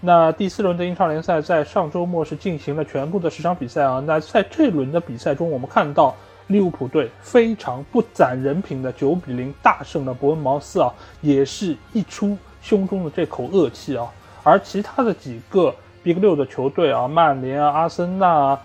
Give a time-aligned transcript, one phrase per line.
[0.00, 4.02] 那第四轮的英超联赛在上周末是进行了全部的十场比赛啊。
[4.06, 6.14] 那在这轮的比赛中，我们看到
[6.46, 14.06] 利物浦队非常不攒人品的九比零大胜了伯恩茅斯啊，也是一出胸中的这口恶气啊。
[14.44, 18.60] 而其他的几个 Big 六的球队啊，曼联啊、阿森纳啊、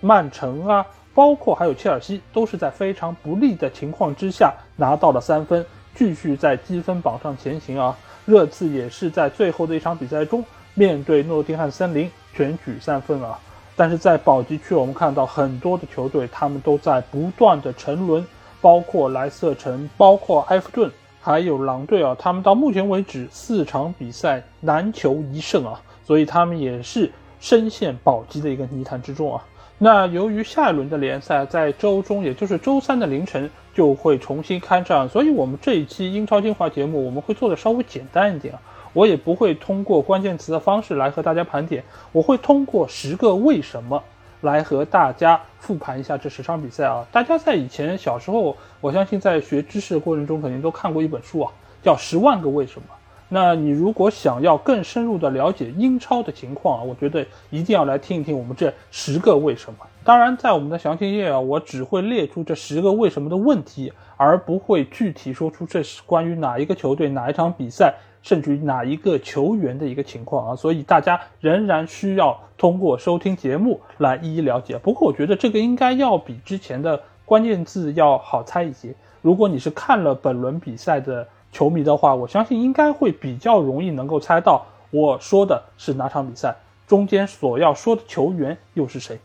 [0.00, 5.66] 曼城啊，包括还有切尔西，都是在非常不利的情况之下拿到了三分，
[5.96, 7.96] 继续在积分榜上前行啊。
[8.24, 10.44] 热刺也是在最后的一场比赛中。
[10.78, 13.38] 面对诺丁汉森林全取三分啊！
[13.74, 18.24] 但是在保级区，我们看到很多的球队，他们都在不断的沉沦，
[18.60, 27.10] 包括莱斯特城，包括埃弗顿，还有狼队啊，他们到目前为止四场比赛难求一胜啊，所以他们也是
[27.40, 29.42] 深陷保级的一个泥潭之中啊。
[29.78, 38.60] 那由于下一轮的联赛在周中，也就是周三的凌晨就会重新开战，所以我们这一期英超精华节目我们会做的稍微简单一点啊。
[38.96, 44.02] 我也不会通过关键词的方式来和大家盘点，我会通过十个为什么
[44.40, 47.04] 来和大家复盘一下这十场比赛啊！
[47.12, 52.86] 大家在以前小时候，我相信在学知识的过程中肯定都看过一本书啊，叫《十万个为什么》。
[53.28, 59.78] 那你如果想要更深入的了解英超的情况啊，我觉得一定要来听一听我们这十个为什么。
[60.04, 67.92] 当然，在我们的详情页啊，我只会列出这十个为什么的问题，而不会具体说出这是关于哪一个球队、哪一场比赛。
[68.26, 74.76] 甚至于哪一个球员的一个情况啊，所以大家仍然需要通过收听节目来一一了解。
[74.78, 78.92] 不过我觉得这个应该要比之前的关键字要好猜一些。
[79.22, 86.56] 如果你是看了本轮比赛的球迷的话，我相信应该会比较容易能够猜到我说的是哪场比赛，
[86.88, 89.20] 中间所要说的球员又是谁。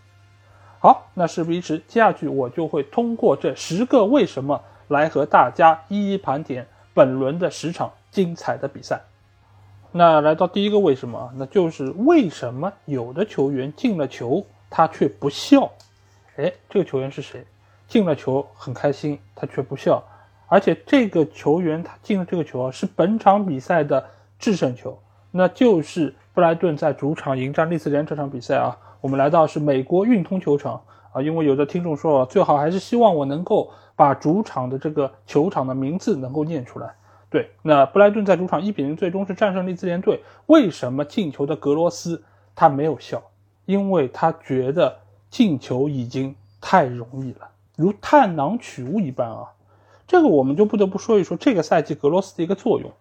[0.77, 7.91] 好，那事不宜迟，接下去我就会通过这十个为什么来和大家一一盘点本轮的十场。
[8.11, 9.01] 精彩的比赛，
[9.91, 11.33] 那来到第一个为什么啊？
[11.35, 15.71] 那就是为什么有的球员进了球他却不笑？
[16.35, 17.45] 哎，这个球员是谁？
[17.87, 20.03] 进了球很开心，他却不笑，
[20.47, 24.05] 而且这个球员他进了这个球啊，是本场比赛的
[24.39, 24.97] 制胜球，
[25.31, 28.77] 那就是布莱顿在主场迎战利兹联这场比赛啊。
[29.01, 36.93] 我们来到是美国运通球场啊，因为有的听众说啊最好还是希望我能够把主场的这个球场的名字能够念出来。
[37.31, 40.21] 对，那布莱顿在主场一比零最终是战胜利兹联队。
[40.47, 42.21] 为什么进球的格罗斯
[42.53, 43.23] 他没有笑？
[43.65, 44.97] 因为他觉得
[45.29, 49.45] 进球已经太容易了，如探囊取物一般啊。
[50.05, 52.91] 这个我们就不得不说一说这个赛季格罗斯的一个作用。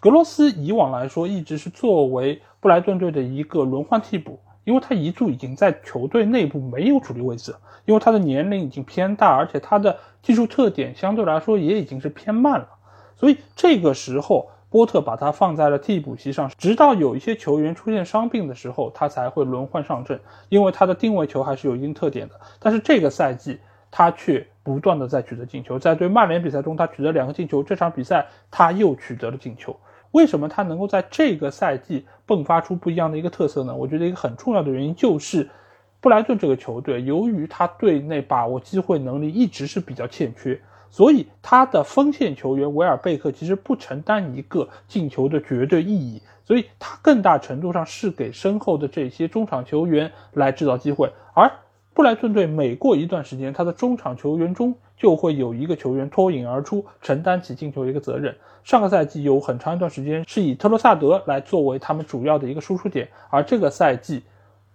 [0.00, 7.54] 格罗斯以往来说一直是作为布莱顿队的一个轮换替补，因为他一度已经在球队内部没有主力位置，
[7.84, 12.68] 因为他的年龄已经偏大，而且他的技术特点相对来说也已经是偏慢了。
[13.20, 20.18] 所以这个时候，波特把他放在了替补席上，直到有一些球员出现伤病的时候，他才会轮换上阵。
[20.48, 22.34] 因为他的定位球还是有一定特点的。
[22.58, 23.58] 但是这个赛季，
[23.90, 27.62] 他却不断的在取得进球，在对曼联比赛中，他取得两个进球。
[27.62, 29.76] 这场比赛他又取得了进球。
[30.12, 33.74] 为什么他能够在这个赛季迸发出不一样的一个特色呢？
[33.74, 35.46] 我觉得一个很重要的原因就是，
[36.00, 40.58] 布莱顿这个球队，由于他队内把握机会能力一直是比较欠缺。
[40.90, 51.10] 所以他的锋线球员维尔贝克其实不承担一个进球的绝对意义，所以他更大程度上是给身后的这些中场球员来制造机会。
[51.32, 51.50] 而
[51.94, 58.36] 布莱顿队每过一段时间，他的中场球员中就会有一个球员脱颖而出，承担起进球的一个责任。
[58.64, 64.22] 上个赛季有很长一段时间是以特罗萨德来作为他们主要的一个输出点，而这个赛季。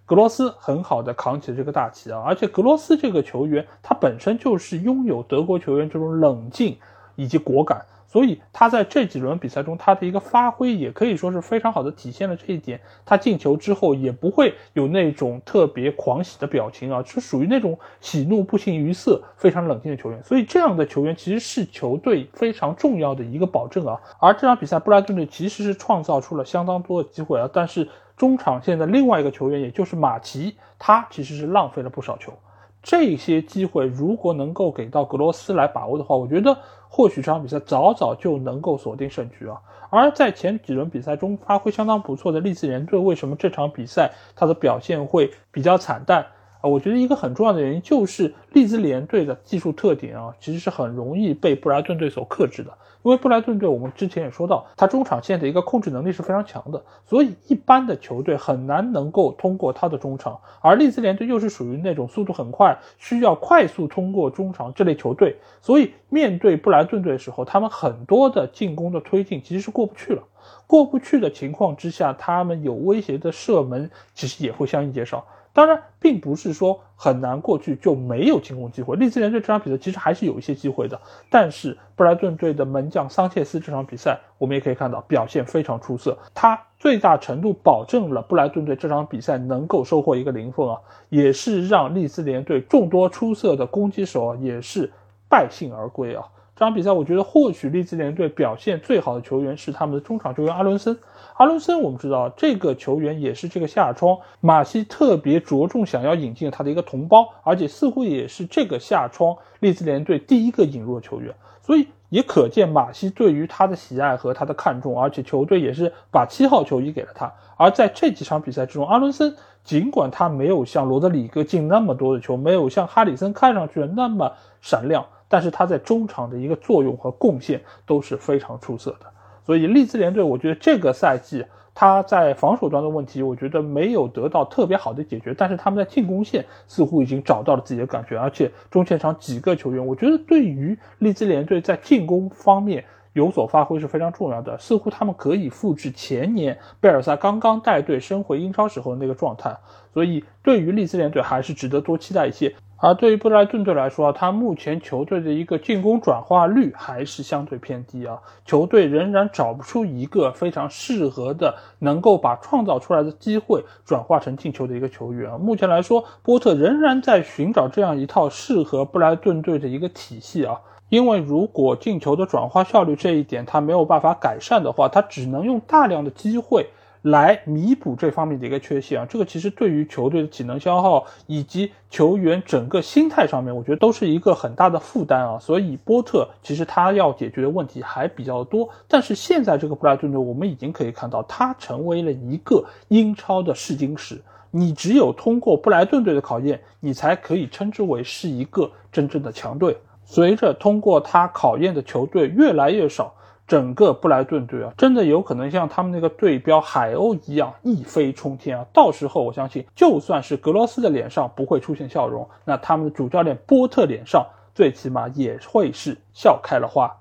[0.05, 6.77] 格罗斯很好的扛起了这个大旗啊，而且格罗斯这个球员他本身就是拥有德国球员这种冷静
[7.15, 12.79] 以及果敢，所以他在这几轮比赛中他的一个发挥也可以说是非常好的体现了这一点。
[13.03, 20.23] 他进球之后也不会有那种特别狂喜的表情啊，是属于那种喜怒不形于色、非常冷静的球员。
[20.23, 23.99] 所以这样的球员其实是球队非常重要的一个保证啊。
[24.19, 27.89] 而这场比赛布莱顿队其实是创造出了相当多的机会啊，但是。
[28.17, 32.33] 中场线的另外一个球员，也就是马奇，他其实是浪费了不少球。
[32.81, 36.55] 这些机会如果能够给到格罗斯来把握的话，我觉得
[36.87, 39.59] 或许这场比赛早早就能够锁定胜局啊。
[39.89, 46.25] 而在前几轮比赛中发挥相当不错的利兹联队，为什么这场比赛他的表现会比较惨淡？
[46.67, 52.71] 我觉得一个很重要的原因就是利兹联队的技术特点啊，其实是很容易被布莱顿队所克制的。
[53.03, 60.39] 因为布莱顿队，我们之前也说到，他中场线的一个控制能力是非常强的，所以一般的球队很难能够通过他的中场。
[60.59, 70.23] 而利兹联队又是属于那种速度很快，需要快速通过中场这类球队，所以面对布莱顿队的时候，他们很多的进攻的推进其实是过不去了。
[70.65, 75.23] 过不去的情况之下，他们有威胁的射门其实也会相应减少。
[75.55, 78.97] 当然，并不是说很难过去就没有进攻机会。
[78.97, 80.99] 利兹联队这场比赛其实还是有一些机会的，
[81.29, 94.91] 但是布莱顿队的门将桑切斯这场比赛，我们也可以看到表现非常出色，他最大程度保证了布莱顿队这场比赛能够收获一个零分啊，也是让利兹联队众多出色的攻击手啊也是
[95.29, 96.25] 败兴而归啊。
[96.57, 100.97] 这场比赛，我觉得或许利兹联队表现最好的球员是他们的中场球员阿伦森。
[101.37, 117.33] 阿伦森，我们知道这个球员也是这个夏窗马西特别着重想要引进他的一个同胞，而且似乎也是这个夏窗利兹联队第一个引入的球员，所以也可见马西对于他的喜爱和他的看重，而且球队也是把七号球衣给了他。
[117.57, 124.31] 而在这几场比赛之中，阿伦森尽管他没有像罗德里戈进那么多的球，没有像哈里森看上去那么
[124.61, 125.05] 闪亮。
[125.27, 129.11] 但是他在中场的一个作用和贡献都是非常出色的，
[129.45, 149.55] 所以利兹联队，我觉得这个赛季他在防守端的问题，我觉得没有得到特别好的解决，但是他们在进攻线似乎已经找到了自己的感觉，而且中前场几个球员，我觉得对于利兹联队在进攻方面有所发挥是非常重要的，似乎他们可以复制前年贝尔萨刚刚带队升回英超时候的那个状态，
[149.93, 152.53] 所以对于利兹联队还是值得多期待一些。
[152.77, 165.39] 而对于布莱顿队来说，他目前球队的一个进攻转化率还是相对偏低啊，球队仍然找不出一个非常适合的能够把创造出来的机会转化成进球的一个球员。
[165.39, 170.59] 目前来说，波特仍然在寻找这样一套适合布莱顿队的一个体系啊，
[170.89, 176.67] 因为如果进球的转化效率这一点他没有办法改善的话，他只能用大量的机会。
[177.05, 185.37] 来弥补这方面的一个缺陷啊，这个其实对于球队的体能消耗以及球员整个心态上面，我觉得都是一个很大的负担啊。
[185.37, 188.67] 所以波特其实他要解决的问题还比较多。
[188.87, 194.19] 但是现在这个布莱顿队，我们已经可以看到，他成为了一个英超的试金石。
[194.49, 199.77] 你只有通过布莱顿队的考验，你才可以称之为是一个真正的强队。
[200.05, 203.13] 随着通过他考验的球队越来越少。
[203.47, 208.65] 整个布莱顿队啊，真的有可能像他们那个队标海鸥一样一飞冲天啊！
[208.73, 214.25] 到时候我相信，就算是格罗斯的脸上不会出现笑容，那他们的主教练波特脸上
[214.55, 216.91] 最起码也会是笑开了花。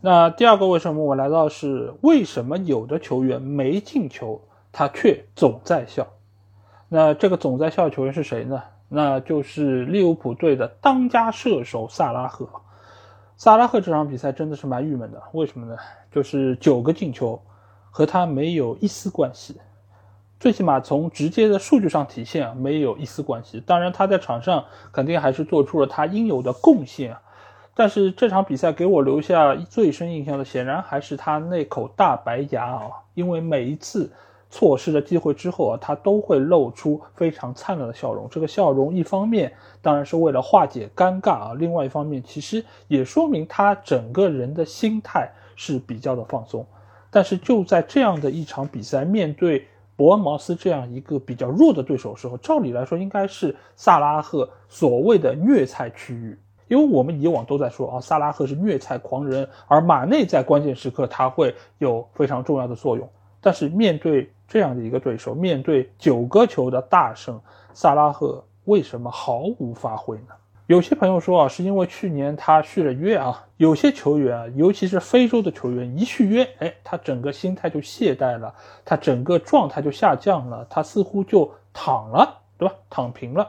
[0.00, 4.40] 那第二个为什么我来到是为什么有的球员没进球，
[4.72, 6.06] 他却总在笑？
[6.88, 8.62] 那这个总在笑的球员是谁呢？
[8.94, 12.48] 那就是利物浦队的当家射手萨拉赫。
[13.36, 15.76] 萨拉赫这场比赛真的是蛮郁闷的，为什么呢？
[16.12, 17.42] 就是九个进球
[17.90, 19.60] 和他没有一丝关系，
[20.38, 23.60] 最起码从直接的数据上体现，没有一丝关系。
[23.66, 27.16] 当然他在场上肯定还是做出了他应有的贡献，
[27.74, 34.12] 但是这场比赛给我留下最深印象的，显然还是他那口大白牙啊，因为每一次。
[34.54, 38.28] 错失了机会之后啊，他都会露出非常灿烂的笑容。
[38.30, 46.64] 这个笑容一方面当然是为了化解尴尬啊，另外一方面其实也说明他整个人的心态是比较的放松。
[47.10, 63.08] 但是就在这样的一场比赛，面对伯恩茅斯这样一个比较弱的对手时候，照理来说应该是萨拉赫所谓的虐菜区域，因为我们以往都在说啊，萨拉赫是虐菜狂人，而马内在关键时刻他会有非常重要的作用。
[63.40, 67.40] 但是面对这样的一个对手，面对九个球的大胜，
[67.72, 70.34] 萨拉赫为什么毫无发挥呢？
[70.66, 73.44] 有些朋友说啊，是因为去年他续了约啊。
[73.58, 78.52] 有些球员啊，尤其是非洲的球员，一续约，哎，他整个心态就懈怠了，
[78.84, 82.74] 他整个状态就下降了，他似乎就躺了，对吧？
[82.88, 83.48] 躺平了。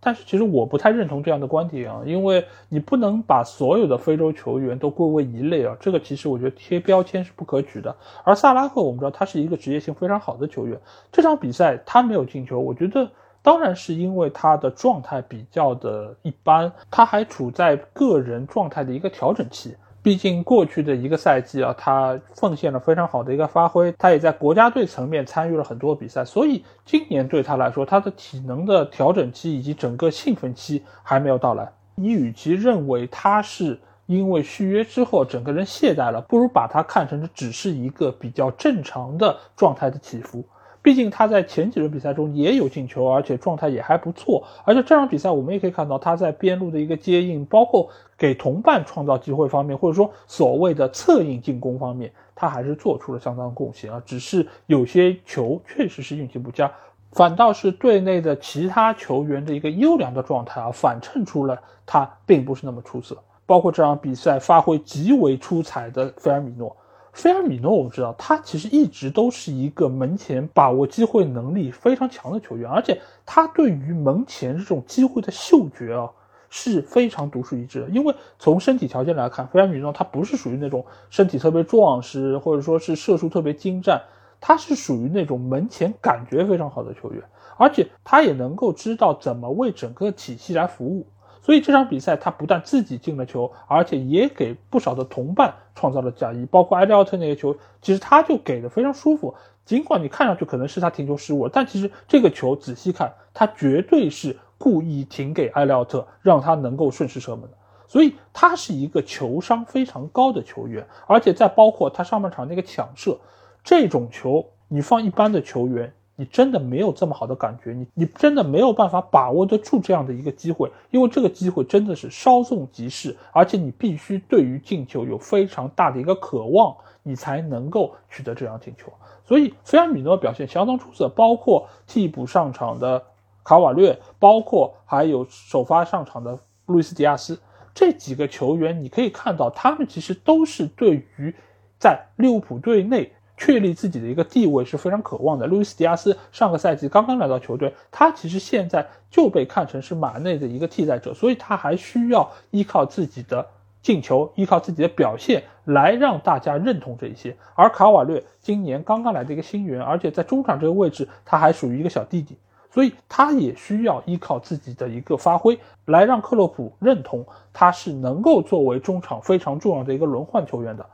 [0.00, 7.94] 但是其实我不太认同这样的观点啊，因为你不能把所有的非洲球员都归为一类啊，这个其实我觉得贴标签是不可取的。
[8.24, 13.10] 而萨拉赫，我们知道他是一个职业性非常好的球员，这场比赛他没有进球，我觉得
[13.42, 19.74] 当然是因为他的状态比较的一般，他还处在个人状态的一个调整期。
[20.08, 31.70] 毕竟过去的一个赛季啊，他奉献了非常好的一个发挥，他也在国家队层面参与了很多比赛，所以今年对他来说，他的体能的调整期以及整个兴奋期还没有到来。
[31.94, 40.42] 你与其认为他是因为续约之后整个人懈怠了，不如把他看成只是一个比较正常的状态的起伏。
[40.88, 44.42] 毕竟他在前几轮比赛中也有进球，而且状态也还不错。
[44.64, 54.02] 而且这场比赛我们也可以看到他在边路的一个接应，包括给同伴创造机会方面，或者说所谓的策应进攻方面，他还是做出了相当贡献啊。
[54.06, 56.72] 只是有些球确实是运气不佳，
[57.12, 63.14] 反倒是队内的其他球员的一个优良的状态啊，反衬出了他并不是那么出色。
[63.44, 66.74] 包括这场比赛发挥极为出彩的菲尔米诺。
[67.18, 76.08] 菲尔米诺，我们知道他其实一直都是一个门前把握机会能力非常强的球员，而且他对于门前这种机会的嗅觉啊
[76.48, 77.88] 是非常独树一帜的。
[77.88, 84.00] 因为从身体条件来看，菲尔米诺他不是属于那种身体特别壮实，或者说是射术特别精湛，
[84.40, 87.20] 他是属于那种门前感觉非常好的球员，
[87.56, 91.04] 而且他也能够知道怎么为整个体系来服务。
[91.48, 96.44] 所以这场比赛，他不但自己进了球，而且也给不少的同伴创造了假意。
[96.44, 99.34] 包括埃利奥特那个球，其实他就给的非常舒服。
[99.64, 107.56] 尽管你看上去可能是他停球失误，但其实这个球仔细看，他绝对是故意停给埃利奥特，让他能够顺势射门的。
[107.86, 113.18] 所以他是一个球商非常高的球员，而且再包括他上半场那个抢射，
[113.64, 115.90] 这种球你放一般的球员。
[116.20, 128.92] 你真的没有这么好的感觉，你你真的没有办法把握得住这样的一个机会，因为这个机会真的是稍纵即逝，而且你必须对于进球有非常大的一个渴望，你才能够取得这样进球。
[129.24, 133.00] 所以菲尔米诺表现相当出色，包括替补上场的
[133.44, 137.38] 卡瓦略，包括还有首发上场的路易斯迪亚斯
[137.72, 141.32] 这几个球员，你可以看到他们其实都是对于
[141.78, 143.12] 在利物浦队内。
[143.38, 145.46] 确立自己的一个地位是非常渴望的。
[145.46, 153.46] 路易斯·迪亚斯上个赛季刚刚来到球队，他其实现在就被看成是马内的一个替代者，所以他还需要依靠自己的
[153.80, 157.34] 进球，依靠自己的表现来让大家认同这一些。
[157.54, 162.36] 而卡瓦略今年刚刚来的一个新援，而且在中场这个位置他还属于一个小弟弟，
[162.70, 170.84] 所以他也需要依靠自己的一个发挥来让克洛普认同他是能够作为中场非常重要的一个轮换球员的。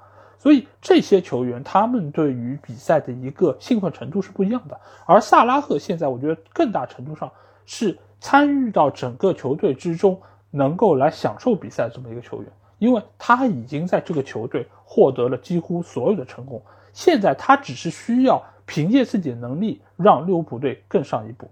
[0.44, 4.78] 所以这些球员，他们对于比赛的一个兴奋程度是不一样的。
[5.06, 7.32] 而萨拉赫现在，我觉得更大程度上
[7.64, 10.20] 是参与到整个球队之中，
[10.50, 16.60] 能够来享受比赛这么一个球员，因为他已经在这个球队获得了几乎所有的成功。
[16.92, 21.48] 现在他只是需要凭借自己的能力，让利物浦队更上一步。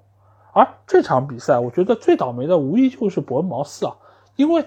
[0.52, 3.96] 而这场比赛，我觉得最倒霉的无疑就是伯恩茅斯啊，
[4.36, 4.62] 因为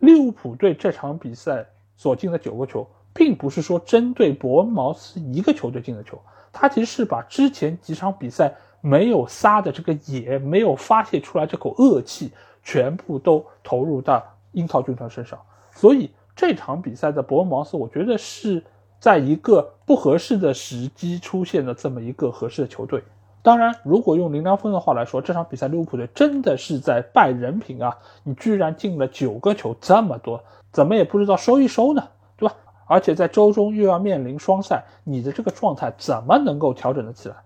[0.00, 1.64] 利物浦队这场比赛
[1.96, 2.86] 所进的九个球。
[3.12, 6.20] 并不是说针对伯恩茅斯一个球队进的球，
[6.52, 12.30] 他其实是把之前几场比赛没有撒的这个野，没有发泄出来这口恶气，
[12.62, 15.38] 全部都投入到樱桃军团身上。
[15.72, 18.64] 所以这场比赛的伯恩茅斯，我觉得是
[18.98, 23.02] 在一个不合适的时机出现的这么一个合适的球队。
[23.42, 27.96] 当然，如果用林良锋的话来说，这场比赛利物浦队真的是在败人品啊！
[28.22, 32.06] 你居然进了九个球，这么多，怎么也不知道收一收呢？
[32.36, 32.54] 对吧
[32.90, 37.36] 而且在周中又要面临双赛，你的这个状态怎么能够调整得起来？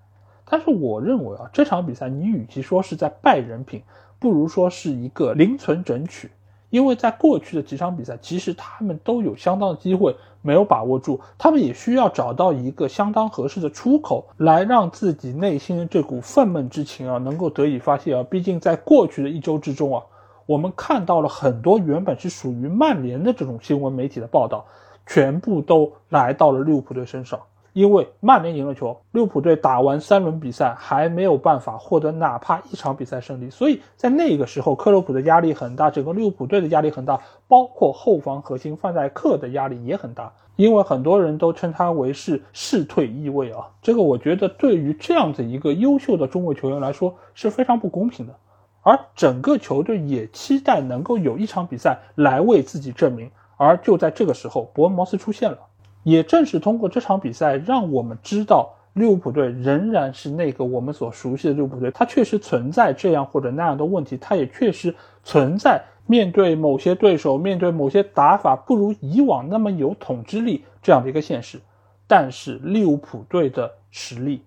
[0.46, 3.82] 但是我认为啊，这场比赛你与其说是在败人品，
[4.18, 6.30] 不如说是一个零存整取。
[6.70, 18.24] 因为在过去的几场比赛，其实他们都有相当的机会没有把握住，他们也需要找到一个相当合适的出口，来让自己内心的这股愤懑之情啊能够得以发泄啊。
[18.30, 20.02] 毕竟在过去的一周之中啊，
[20.46, 24.64] 我们看到了很多原本是属于曼联的这种新闻媒体的报道。
[25.06, 27.40] 全部都来到了利物浦队身上，
[27.72, 48.34] 因为曼联赢了球，利物浦队打完三轮比赛还没有办法获得哪怕一场比赛胜利，所以在那个时候，克洛普的压力很大，整个利物浦队的压力很大，包括后防核心范戴克的压力也很大，因为很多人都称他为是势退意味啊，这个我觉得对于这样的一个优秀的中卫球员来说是非常不公平的，
[48.82, 53.30] 而整个球队也期待能够有一场比赛来为自己证明。
[53.56, 55.58] 而就在这个时候，伯恩茅斯出现了。
[56.02, 61.90] 也正是通过这场比赛，让我们知道利物浦队仍然是那个我们所熟悉的利物浦队。
[61.90, 71.58] 它确实存在这样或者那样的问题，它也确实存在面对某些对手、面对某些打法不如以往那么有统治力这样的一个现实。
[72.06, 74.42] 但是利物浦队的实力，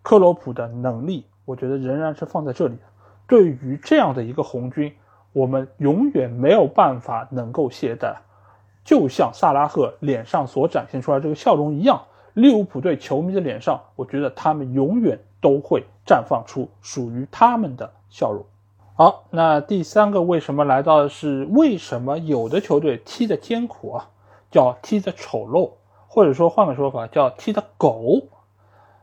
[0.00, 2.82] 克洛普的能力，我觉得仍然是放在这里的。
[3.26, 4.90] 对于这样的一个红军，
[5.34, 8.14] 我们永远没有办法能够懈怠。
[8.84, 12.02] 就像萨拉赫脸上所展现出来这个笑容一样，
[12.34, 18.44] 利物浦队球迷的脸上，我觉得他们永远都会绽放出属于他们的笑容。
[18.96, 24.10] 好，那第三个为什么来到的是为什么有的球队踢的艰苦啊，
[24.50, 25.70] 叫踢的丑陋，
[26.06, 28.28] 或者说换个说法叫踢的狗。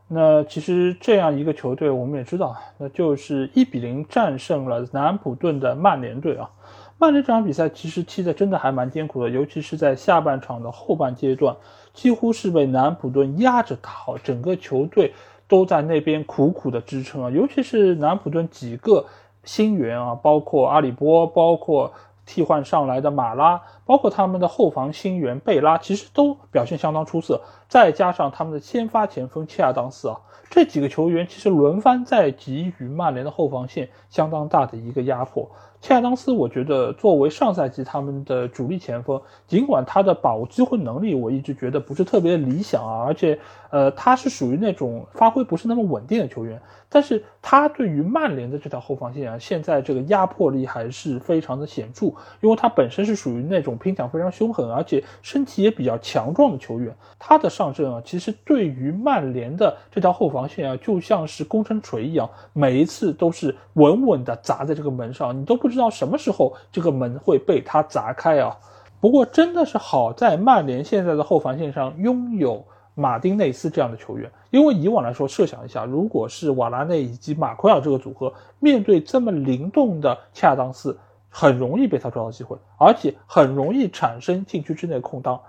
[0.08, 6.50] 那其实这样一个球队，我们也知道，那就是一比零战胜了南安普顿的曼联队啊。
[6.98, 11.56] 曼联这场比赛其实踢的真的还蛮艰苦的，尤其是在下半场的后半阶段，
[11.92, 13.90] 几乎是被南普顿压着打，
[14.22, 15.12] 整个球队
[15.48, 17.30] 都在那边苦苦的支撑啊。
[17.30, 19.06] 尤其是南普顿几个
[19.44, 21.92] 新援啊，包括阿里波，包括。
[22.24, 27.42] 替换上来的马拉，包括他们的后防新援贝拉，其实都表现相当出色。
[27.72, 35.50] 再加上他们的先发前锋切尔当斯啊，这几个球员其实轮番在给予曼联的后防线相当大的一个压迫。
[35.80, 43.36] 切尔当斯，我觉得作为上赛季他们的主力前锋，尽管他的把握机会能力我一直觉得不是特别理想啊，而且
[43.70, 52.12] 呃他是属于那种发挥不是那么稳定的球员，但是他对于曼联的这条后防线啊，现在这个压迫力还是非常的显著，
[52.42, 65.72] 因为他本身是属于那种拼抢非常凶狠，而且身体也比较强壮的球员，他的上阵啊，其实对于曼联的这条后防线啊，就像是攻城锤一样，每一次都是稳稳的砸在这个门上，你都不。
[65.72, 68.54] 知道什么时候这个门会被他砸开啊！
[69.00, 72.62] 不过真的是好在曼联现在的后防线上拥有
[72.94, 80.94] 马丁内斯这样的球员，因为以往来说，设想一下，如果是瓦拉内以及马奎尔这个组合面对这么灵动的恰当斯，
[81.30, 85.40] 很容易被他抓到机会，而且很容易产生禁区之内的空当。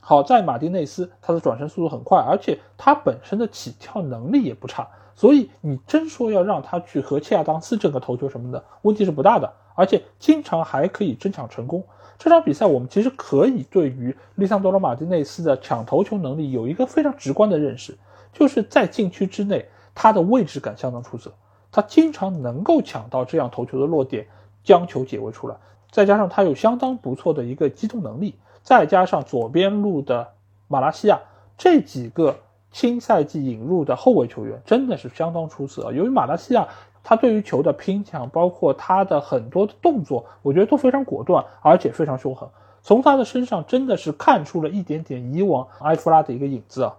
[0.00, 4.88] 好在马丁内斯他的转身速度很快，而且他本身的起跳能力也不差。
[5.14, 11.84] 所以你真说要让他去和切亚当斯争个头球什么的，问题是不大的，而且经常还可以争抢成功。
[12.18, 17.96] 这场比赛我们其实可以对于利桑多罗马丁内斯的抢头球能力有一个非常直观的认识，
[18.32, 21.32] 就是在禁区之内，他的位置感相当出色，
[21.70, 24.26] 他经常能够抢到这样头球的落点，
[24.64, 25.56] 将球解围出来。
[25.90, 28.36] 再加上他有相当不错的一个机动能力，
[28.70, 30.28] 再加上左边路的
[30.68, 31.18] 马拉西亚
[31.58, 32.36] 这几个。
[32.72, 35.90] 新赛季引入的后卫球员真的是相当出色。
[35.92, 36.68] 由于马来西亚
[37.02, 42.48] 他对于球的拼抢，包括他的很多的动作，我觉得都非常果断，而且非常凶狠。
[42.80, 46.94] 从他的身上真的是看出了一点点以往埃弗拉的一个影子啊！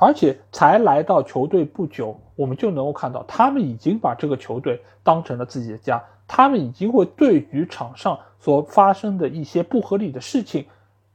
[0.00, 10.64] 而且才来到球队不久，我们就能够看到他们已经把这个球队当成了自己的家，他们已经会对于场上所发生的一些不合理的事情，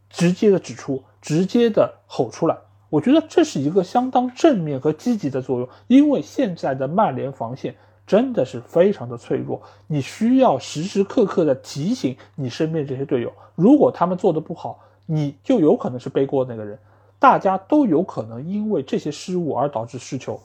[0.10, 2.58] 直接的指出，直接的吼出来。
[2.90, 7.76] 我觉得这是一个相当正面和积极的作用，因为现在的曼联防线
[8.08, 16.80] 真的是非常的脆弱，你需要时时刻刻的提醒你身边这些队友，如果他们做的不好，你就有可能是背锅那个人，
[17.20, 20.42] 大家都有可能因为这些失误而导致失球，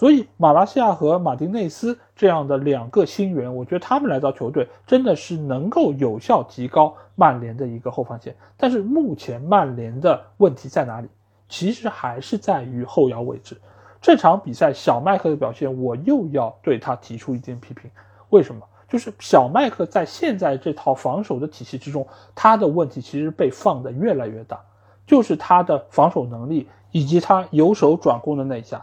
[0.00, 11.08] 所以马拉西亚和马丁内斯这样的两个新援，我觉得他们来到球队真的是能够有效提高曼联的一个后防线，但是目前曼联的问题在哪里？
[11.50, 13.60] 其实还是在于后腰位置。
[14.00, 17.90] 这场比赛小麦克的表现，我又要对他提出一点批评。
[18.30, 18.62] 为什么？
[18.88, 24.58] 就是小麦克在现在这套防守的体系之中，他的问题其实被放得越来越大。
[25.06, 28.82] 就是他的防守能力以及他由守转攻的那一下，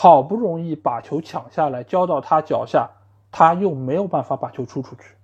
[0.00, 2.88] 好不容易把球抢下来交到他脚下，
[3.32, 5.16] 他又没有办法把球出出去。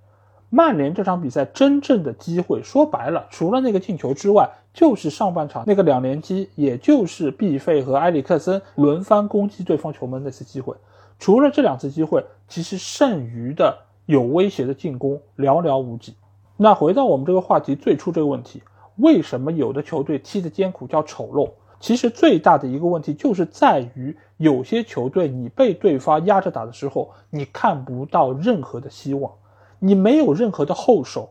[0.50, 10.74] 曼联这场比赛真正的机会，说白了，除了那个进球之外，就是上半场那个两连击，也就是毕费和埃里克森轮番攻击对方球门那次机会。
[11.20, 16.16] 除了这两次机会，其实剩余的有威胁的进攻寥寥无几。
[16.56, 18.60] 那回到我们这个话题最初这个问题，
[18.96, 21.48] 为什么有的球队踢的艰苦叫丑陋？
[21.84, 29.30] 其实最大的一个问题就是在于有些球队你被对方压着打的时候，你看不到任何的希望。
[29.80, 31.28] 你没有任何的后手，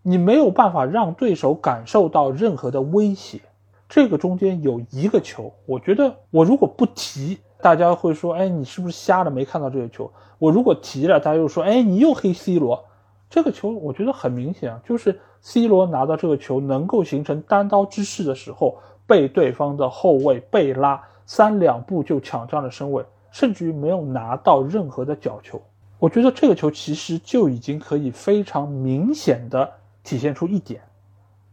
[0.00, 3.42] 你没有办法让对手感受到任何的威胁。
[3.90, 10.10] 这个中间有一个球，我觉得我如果不提，大家会说：“哎，你是不是瞎了没看到这个球？”
[10.40, 12.82] 我如果提了，大家又说：“哎，你又黑 C 罗。”
[13.28, 18.78] 这个球我觉得很明显啊，就是 C 罗拿到这个球能够形成单刀之势的时候，
[19.10, 25.60] 被对方的后卫贝拉三两步就抢占了身位，甚至于没有拿到任何的角球。
[25.98, 29.68] 我觉得这个球其实就已经可以非常明显的
[30.04, 30.80] 体现出一点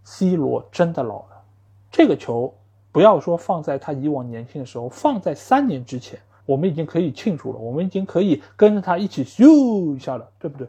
[0.04, 1.42] ，C 罗真的老了。
[1.90, 2.54] 这个球
[2.92, 10.68] 不要说放在他以往年轻的时候，放在三年之前，我们已经可以庆祝了，我们已经可以跟着他一起咻一下了，对不对？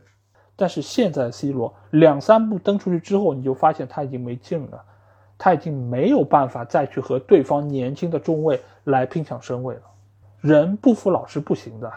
[0.56, 4.82] 但是现在 C 罗两三步蹬出去之后，你就发现他已经没劲了，
[5.38, 9.82] 他已经没有办法再去和对方年轻的中卫来拼抢身位了。
[10.40, 11.90] 人不服老是不行的。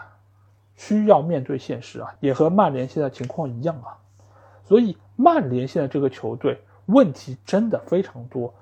[0.74, 3.94] 需要面对现实啊，也和曼联现在情况一样啊，
[4.64, 8.52] 所以曼联现在这个球队问题真的非常多，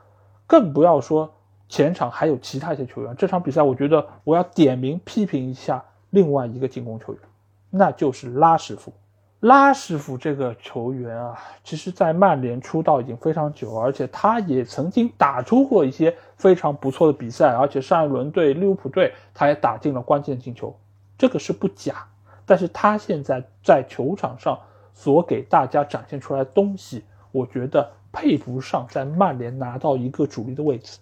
[0.47, 1.33] 更不要说
[1.69, 3.15] 前场还有其他一些球员。
[3.17, 7.23] 这场比赛，我觉得我要点名批评一下另外一个进攻球员，
[7.71, 8.93] 那就是拉什福。
[9.41, 20.77] 拉什福这个球员啊，其实在曼联出道已经非常久，而且他也曾经打出过一些非常不错的比赛，而且上一轮对利物浦队他也打进了关键进球，
[21.17, 22.07] 这个是不假。
[22.45, 24.59] 但是他现在在球场上
[24.93, 30.99] 所给大家展现出来的东西，我觉得配不上在曼联拿到一个主力的位置。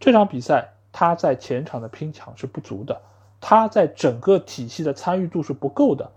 [0.00, 3.00] 这场比赛他在前场的拼抢是不足的，
[3.40, 6.10] 他在整个体系的参与度是不够的。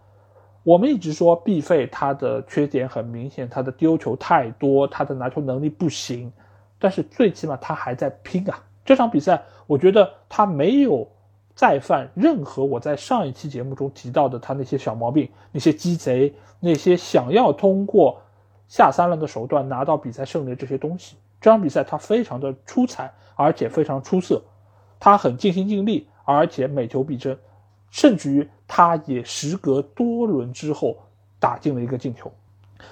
[0.63, 6.32] 我们一直说毕费他的缺点很明显，他的丢球太多，他的拿球能力不行，
[6.78, 8.62] 但是最起码他还在拼啊！
[8.84, 11.08] 这场比赛我觉得他没有
[11.56, 18.22] 再犯任何我在上一期节目中提到的他那些小毛病，那些鸡贼，那些想要通过
[18.67, 21.15] 下三滥的手段拿到比赛胜利这些东西。
[21.41, 24.41] 这场比赛他非常的出彩，而且非常出色，
[25.00, 27.38] 他很尽心尽力，而且每球必争。
[27.91, 30.95] 甚至于，他也时隔多轮之后
[31.39, 32.32] 打进了一个进球。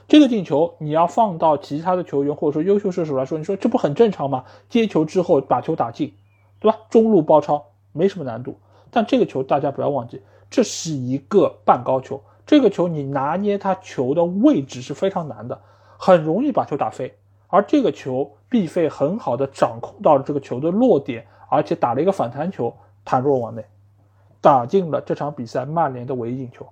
[0.08, 4.44] 这个进球，你要放到其他的球员或者说优秀射手来说，你说这不很正常吗？
[4.68, 6.14] 接球之后把球打进，
[6.60, 6.80] 对吧？
[6.90, 7.64] 中路包抄
[7.94, 8.58] 没什么难度。
[8.90, 15.62] 但这个球大家不要忘记，这是一个半高球，这个球你拿捏它球的位置是非常难的，
[15.98, 17.14] 很容易把球打飞。
[17.48, 22.74] 而这个球，毕费很好的掌控到了这个球的落点，而且打了一个反弹球，
[23.06, 23.64] 弹入网内。
[24.42, 26.68] 打进了这场比赛曼联的唯一进球。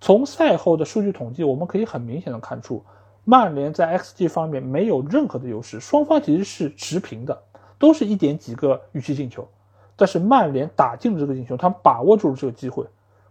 [0.00, 2.84] 从赛后的数据统计，我们可以很明显的看出，
[3.24, 7.42] 曼联在 xG 方面没有任何的优势，双方其实是持平的，
[7.78, 9.46] 都是一点几个预期进球。
[9.94, 12.84] 但是曼联打进了这个进球，他们把握住了这个机会，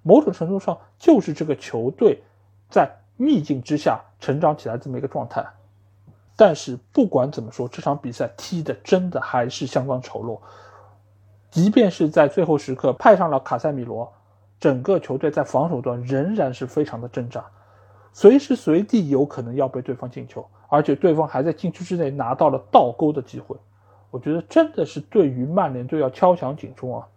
[0.03, 2.23] 某种程度上就是这个球队
[2.69, 5.45] 在逆境之下成长起来这么一个状态。
[6.37, 10.39] 但是不管怎么说，这场比赛踢的真的还是相当丑陋。
[11.51, 14.11] 即便是在最后时刻派上了卡塞米罗，
[14.59, 17.45] 整个球队在防守端仍然是非常的挣扎，
[18.13, 23.55] 随时随地有可能要被对方进球，而且对方还在禁区之内拿到了倒钩的机会。
[24.09, 27.07] 我觉得真的是对于曼联队要敲响警钟啊！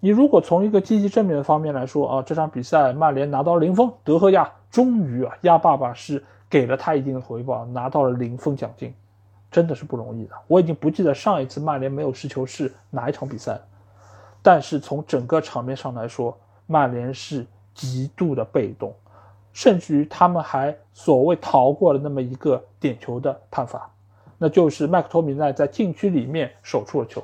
[0.00, 8.94] 你如果从一个积极正面的方面来说啊，这场比赛曼联拿到了零封，德赫亚终于啊，亚爸爸是给了他一定的回报，拿到了零封奖金。
[9.54, 13.56] 真的是不容易的，我已经不记得上一次曼联没有失球是哪一场比赛，
[14.42, 16.36] 但是从整个场面上来说，
[16.66, 18.92] 曼联是极度的被动，
[19.52, 23.88] 甚至于他们还所谓逃过了那么一个点球的判罚，
[24.38, 27.22] 那就是麦克托米奈在禁区里面守住了球。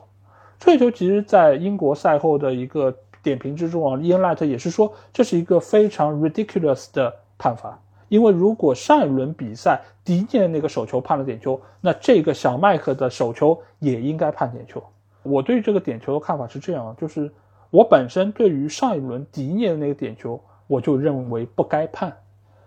[0.61, 7.77] 这球其实，在英国赛后的一个点评之中啊，伊恩·赖特也是说这是一个非常 ridiculous 的判罚。
[8.11, 14.83] 因为如果上一轮比赛迪涅那个手球判了点球，那这个小麦克的手球也应该判点球。
[15.23, 17.31] 我对这个点球的看法是这样，就是
[17.71, 22.13] 我本身对于上一轮迪涅的那个点球，我就认为不该判，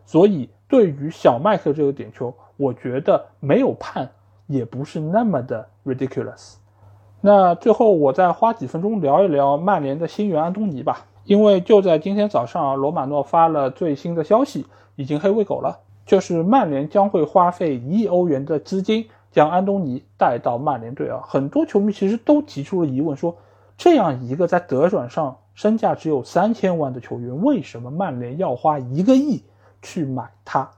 [0.06, 4.10] 所以对于小麦克这个点球，我觉得没有判
[4.48, 6.54] 也不是那么的 ridiculous。
[7.20, 14.66] 那最后我再花几分钟聊一聊曼联的新援安东尼吧，因为就在今天早上，罗马诺发了最新的消息。
[14.96, 21.22] 已经黑喂狗了，就是曼联将会花费一亿欧元的资金将安东尼带到曼联队啊。
[21.28, 23.36] 很多球迷其实都提出了疑问，说
[23.78, 29.44] 这样一个在德转上身价只有三千万的球员，为什么曼联要花一个亿
[29.82, 30.70] 去买他？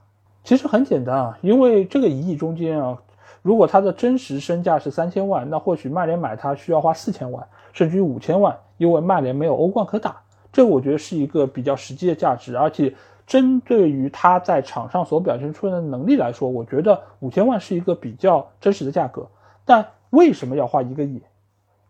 [0.44, 2.98] 其实很简单啊，因为这个一亿中间啊，
[3.42, 10.16] 如果他的真实身价是三千万，那或许曼联买他需要花四千万，甚至于五千万，因为曼联没有欧冠可打。
[10.52, 12.94] 这我觉得是一个比较实际的价值，而且。
[13.26, 19.28] 针对于他在场上所表现出来的能力来说，我觉得五千万是一个比较真实的价格。
[19.64, 21.20] 但为什么要花一个亿？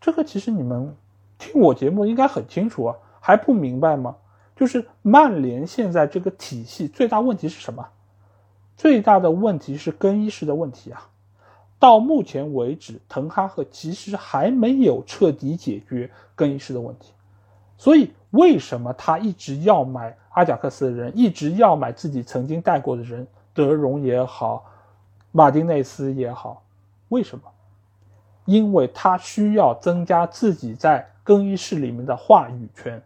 [0.00, 0.96] 这个其实你们
[1.36, 4.16] 听我节目应该很清楚啊，还不明白吗？
[4.56, 7.86] 就是曼联现在这个体系最大问题是什么？
[8.74, 11.10] 最大的问题是更衣室的问题啊。
[11.78, 17.12] 到目前为止，滕哈赫其实还没有彻底解决更衣室的问题。
[17.76, 20.16] 所以为什么他一直要买？
[20.36, 24.66] 阿贾克斯的人一直要买自己曾经带过的人，德容也好，
[25.32, 26.62] 马丁内斯也好，
[27.08, 27.44] 为什么？
[28.44, 33.02] 因为他需要增加自己在更衣室里面的话语权。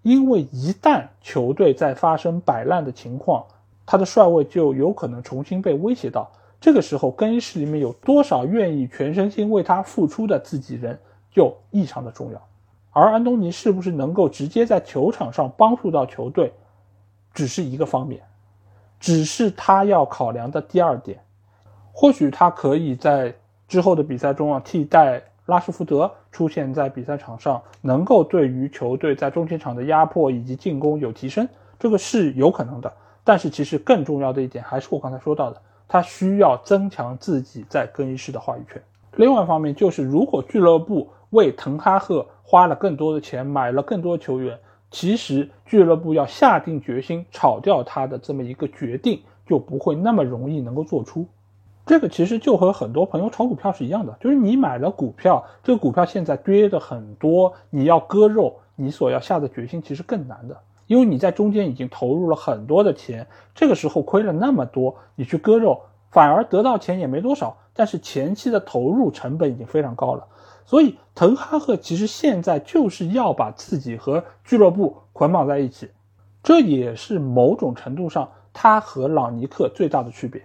[0.00, 3.44] 因为一旦球队在发生摆烂的情况，
[3.84, 6.30] 他的帅位就有可能重新被威胁到。
[6.58, 10.98] 这个时候，更衣室里面有多少愿意全身心为他付出的自己人，
[11.30, 12.48] 就异常的重要。
[12.90, 16.52] 而安东尼是不是能够直接在球场上帮助到球队，
[17.32, 18.22] 只是一个方面，
[18.98, 21.20] 只是他要考量的第二点。
[21.92, 23.34] 或许他可以在
[23.66, 31.48] 之后的比赛中啊替代拉什福德出现在比赛场上，能够对于球队在中前场的压迫以及进攻有提升，
[31.78, 32.92] 这个是有可能的。
[33.24, 38.80] 但是其实更重要的一点还是我刚才说到的，他需要增强自己在更衣室的话语权。
[39.16, 44.58] 另外一方面就是，如果俱乐部为滕哈赫花了更多的钱，买了更多球员，
[44.90, 51.26] 其实俱乐部要下定决心炒掉他的这么一个决定，就不会那么容易能够做出。
[51.84, 70.26] 这个其实就和很多朋友炒股票是一样的，就是你买了股票，这个股票现在跌的很多，你要割肉，你所要下的决心其实更难的，因为你在中间已经投入了很多的钱，这个时候亏了那么多，你去割肉，反而得到钱也没多少，但是前期的投入成本已经非常高了，
[70.68, 75.88] 所以滕哈赫其实现在就是要把自己和俱乐部捆绑在一起，
[76.42, 80.42] 这也是某种程度上他和朗尼克最大的区别。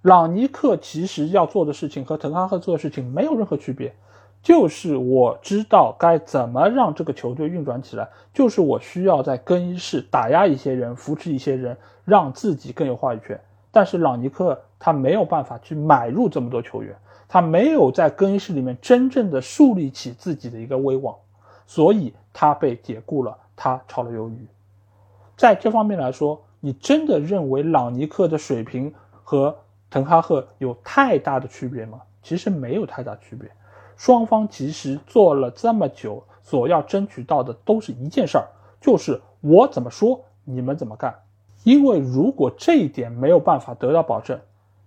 [0.00, 3.94] 朗尼克其实要做的事情和滕哈赫做的事情没有任何区别，
[4.42, 13.38] 就是我知道该怎么让这个球队运转起来，就是我需要在更衣室打压一些人，扶持一些人，让自己更有话语权。
[13.70, 16.96] 但是朗尼克他没有办法去买入这么多球员，
[17.28, 21.14] 他没有在更衣室里面真正的树立起自己的一个威望，
[21.66, 24.46] 所以他被解雇了，他炒了鱿鱼。
[25.36, 29.56] 在这方面来说，你真的认为朗尼克的水平和？
[29.88, 32.00] 滕哈赫有太大的区别吗？
[32.20, 33.48] 其实没有太大区别，
[33.96, 38.48] 双方其实做了这么久，所要争取到的都是一件事儿，
[38.80, 41.14] 就是我怎么说，你们怎么干。
[41.62, 44.40] 因为如果这一点没有办法得到保证，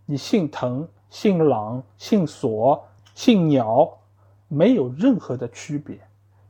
[0.05, 2.83] 你姓滕、姓朗、姓索、
[3.15, 3.97] 姓鸟，
[4.47, 5.97] 没有任何的区别，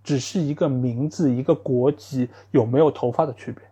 [0.03, 3.63] 只是一个名字、一个国籍有没有头发的区别。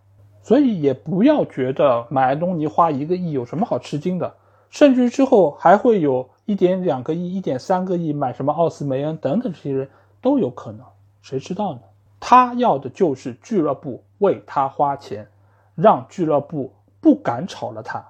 [0.42, 4.34] 所以也不要觉得买安东尼花一个亿有什么好吃惊的。
[4.70, 9.90] 甚至于之后还会有一点两个亿、一点三个亿买什么奥斯梅恩等等这些人
[10.22, 10.86] 都有可能，
[11.22, 11.80] 谁知道呢？
[12.20, 15.28] 他要的就是俱乐部为他花钱，
[15.76, 18.06] 让俱乐部不敢炒了他，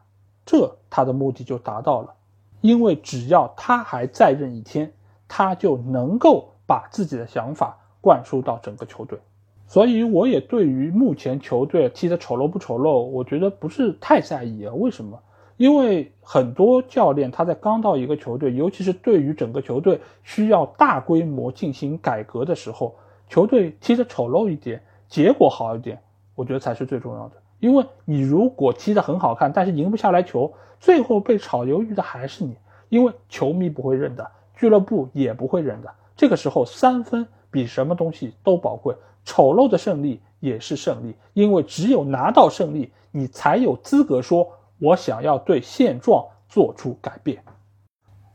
[0.45, 2.13] 这他的目的就达到了。
[2.62, 4.91] 因为只要他还在任一天，
[5.28, 9.20] 他就能够把自己的想法灌输到整个球队。
[9.67, 14.74] 所以我也对于目前球队踢的丑陋不丑陋，我觉得不是太在意啊。
[14.74, 15.20] 为什么？
[15.58, 22.96] 因为很多教练他在刚到一个球队，尤其是对于整个球队需要大规模进行改革的时候，
[23.28, 26.00] 球队踢得丑陋一点，结果好一点，
[26.36, 27.36] 我觉得才是最重要的。
[27.60, 32.55] 因为你如果踢得很好看，但是赢不下来球，最后被炒鱿鱼的还是你，
[32.89, 35.91] 因为球迷不会认的，俱乐部也不会认的。
[36.15, 44.47] 这个时候三分比什么东西都宝贵，丑陋的胜利也是胜利，因为只有拿到胜利，你才有资格说。
[44.79, 47.43] 我想要对现状做出改变。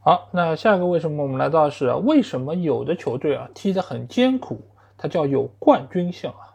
[0.00, 4.60] 好，那下一个为什么我们来到是为什么有的球队啊踢得很艰苦，
[4.98, 6.51] 它叫有冠军相啊。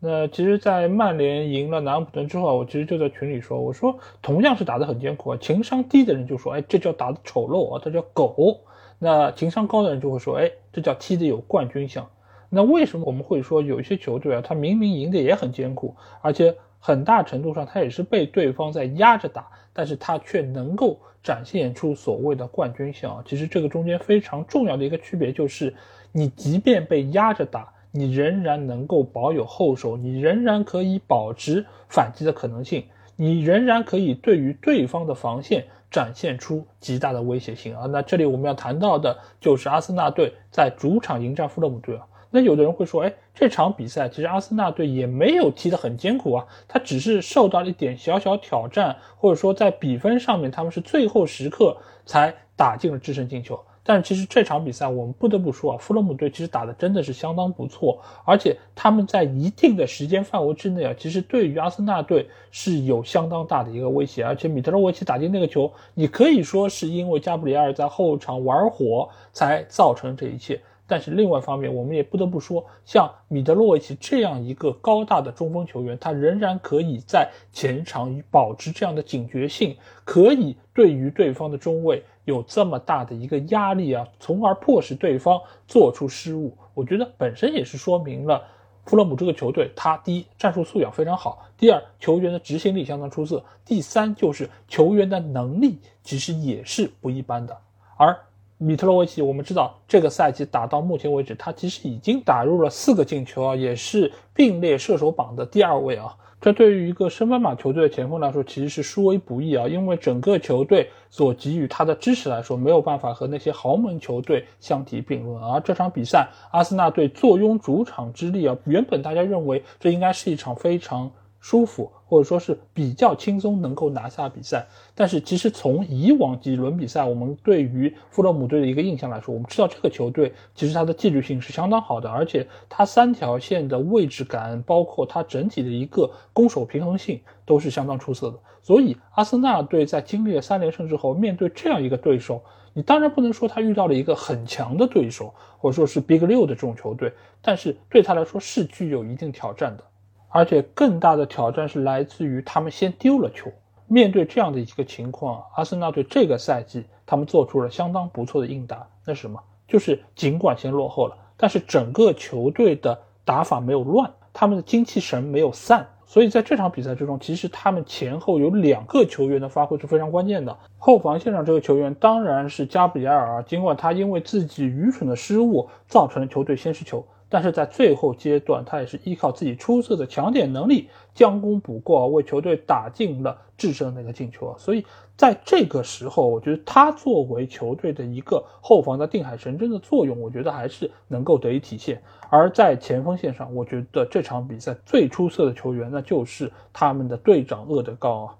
[0.00, 8.60] 那其实，在曼联赢了南安普顿之后，我其实就在群里说，我说同样是打得很艰苦啊，情商低的人就说，哎，这叫打得丑陋啊，这叫狗。
[8.98, 12.08] 那情商高的人就会说，哎，这叫踢得有冠军相。
[12.48, 16.54] 那为什么我们会说有一些球队啊，他明明赢得也很艰苦，而且？
[16.80, 23.20] 很大程度上，他也是被对方在压着打，但是他却能够展现出所谓的冠军相。
[23.26, 25.74] 其实这个中间非常重要的一个区别就是，
[26.12, 32.84] 你即便被压着打，你仍然能够保有后手，你仍然可以保持反击的可能性，
[33.16, 37.86] 你仍然可以对于对方的防线展现出极大的威胁性啊。
[37.86, 42.06] 那这里我们要谈到的就是阿森纳队在主场迎战富勒姆队啊。
[42.30, 51.74] 那有的人会说，哎，这场比赛其实阿森纳队也没有踢得很艰苦啊，他只是受到了一点小小挑战，或者说在比分上面他们是最后时刻
[52.04, 53.58] 才打进了制胜进球。
[53.90, 64.22] 但其实这场比赛我们不得不说啊，富勒姆队其实打的真的是相当不错，而且他们在一定的时间范围之内啊，其实对于阿森纳队是有相当大的一个威胁。
[64.22, 70.60] 而且米特洛维奇打进那个球，你可以说是因为加布里埃尔在后场玩火才造成这一切。
[70.86, 86.54] 但是另外一方面，我们也不得不说，像米德洛维奇这样一个高大的中锋球员，他仍然可以在前场保持这样的警觉性，可以对于对方的中卫有这么大的一个压力啊，从而迫使对方做出失误。
[86.74, 88.42] 我觉得本身也是说明了
[88.84, 97.56] 弗洛姆这个球队，他第一战术素养非常好，第二球员的执行力相当出色，第三就是球员的能力其实也是不一般的。
[97.96, 98.14] 而
[98.58, 106.14] 米特洛维奇，我们知道这个赛季打到目前为止，他其实已经打入了四个进球啊，也是并列射手榜的第二位啊。
[106.40, 115.42] 这对于一个升班马球队的前锋来说，其实是殊为不易啊，因为整个球队所给予他的支持来说，没有办法和那些豪门球队相提并论。
[115.42, 121.10] 而这场比赛，阿森纳队坐拥主场之力啊，原本大家认为这应该是一场非常。
[121.40, 138.38] 舒服，或者说是比较轻松能够拿下比赛，但是其实从以往几轮比赛，我们对于富勒姆队的一个印象来说，我们知道这个球队其实它的纪律性是相当好的，而且它三条线的位置感，包括它整体的一个攻守平衡性都是相当出色的。
[138.62, 142.42] 所以阿森纳队在经历了三连胜之后，面对这样一个对手，
[142.72, 149.84] 你当然不能说他遇到了一个很强的对手，或者说是 Big 六的这种球队，但是对他来说是具有一定挑战的。
[150.28, 153.50] 而且更大的挑战是来自于他们先丢了球。
[153.86, 158.86] 面对这样的一个情况，阿森纳队这个赛季他们做出了相当不错的应答。
[159.06, 159.40] 那是什么？
[159.66, 165.86] 就是尽管先落后了，但是整个球队的打法没有乱，他们的精气神没有散。
[166.04, 170.56] 所以在这场比赛之中，其实他们前后有两个球员的发挥是非常关键的。
[170.78, 177.06] 后防线上这个球员当然是加布里埃尔，尽管他因为自己愚蠢的失误造成了球队先失球。
[177.28, 184.56] 但是在最后阶段，他也是依靠自己出色的抢点能力，将功补过，为球队打进了制胜那个进球啊！
[184.58, 184.84] 所以
[185.16, 192.02] 在这个时候，我觉得他作为球队的一个后防的定海神针的作用，我觉得还是能够得以体现。
[192.30, 198.34] 而在前锋线上，我觉得这场比赛最出色的球员，那就是他们的队长厄德高啊！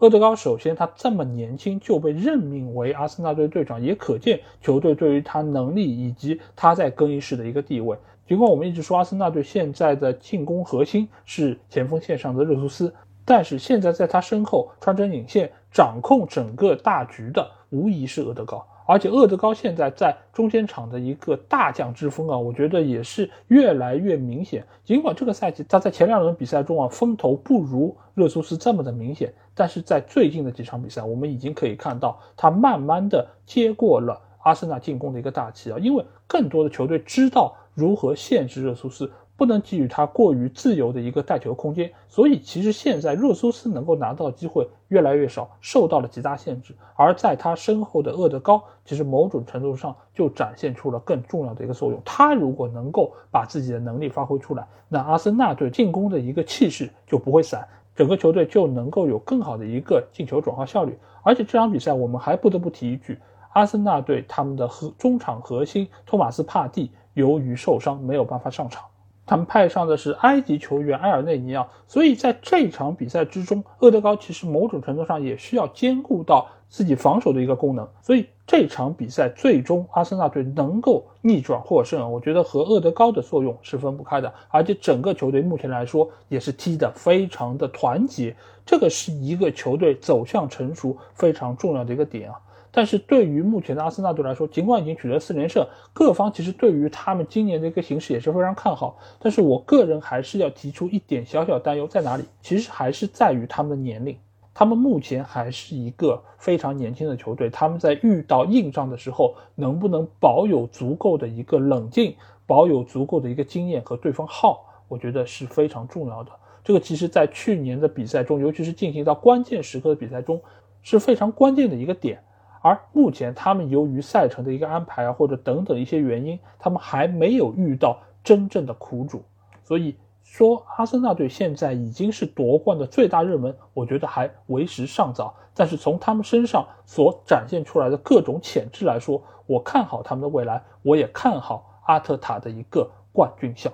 [0.00, 7.96] 厄德高首先他这么年轻就被任命为阿森纳队队长，也可见球队对于他能力以及他在更衣室的一个地位。
[8.26, 18.66] 尽管我们一直说阿森纳队现在的进攻核心是前锋线上的热苏斯，但是现在在他身后穿针引线、掌控整个大局的无疑是厄德高。
[18.86, 24.66] 而且厄德高现在在中间场的一个大将之风啊，我觉得也是越来越明显。
[24.84, 37.54] 尽管这个赛季他在前两轮比赛中啊风头不如热苏斯这么的明显，但是在最近的几场比赛，我们已经可以看到他慢慢的接过了阿森纳进攻的一个大旗啊，因为更多的球队知道。
[37.74, 46.72] 如何限制热苏斯，不能给予他过于自由的一个带球空间，所以其实现在热苏斯能够拿到机会越来越少，受到了极大限制。
[46.94, 52.00] 而在他身后的厄德高，其实某种程度上就展现出了更重要的一个作用。
[52.04, 60.96] 他如果能够把自己的能力发挥出来，那阿森纳队进攻的一个气势就不会散，整个球队就能够有更好的一个进球转化效率。
[61.24, 63.18] 而且这场比赛我们还不得不提一句，
[63.54, 66.92] 阿森纳队他们的核中场核心托马斯帕蒂。
[67.14, 68.84] 由于受伤没有办法上场，
[69.26, 77.88] 他们派上的是埃及球员埃尔内尼奥，所以在这场比赛之中，厄德高其实某种程度上也需要兼顾到自己防守的一个功能。
[78.02, 84.30] 所以这场比赛最终阿森纳队能够逆转获胜，我觉得和厄德高的作用是分不开的。
[84.48, 92.38] 而且整个球队目前来说也是踢得非常的团结，这个是一个球队走向成熟非常重要的一个点啊。
[92.76, 98.98] 但是对于目前的阿森纳队来说，尽管已经取得四连胜，各方其实对于他们今年的一个形势也是非常看好。
[99.20, 102.24] 但是我个人还是要提出一点小小担忧，在哪里？
[102.42, 104.18] 其实还是在于他们的年龄。
[104.52, 112.14] 他们目前还是一个非常年轻的球队，他们在遇到硬仗的时候，能不能保有足够的一个冷静，
[112.46, 116.30] 保有足够的一个经验和对方耗，我觉得是非常重要的。
[116.64, 120.40] 这个其实，在去年的比赛中，尤其是进行到关键时刻的比赛中，
[120.82, 122.22] 是非常关键的一个点。
[122.64, 129.22] 而目前，他们由于赛程的一个安排啊，或者等等一些原因，他们还没有遇到真正的苦主。
[129.62, 135.34] 所以说，阿森纳队现在已经是夺冠的最大热门，我觉得还为时尚早。
[135.52, 143.70] 但是从他们身上所展现出来的各种潜质来说，我看好他们的未来，我也看好阿特塔的一个冠军相。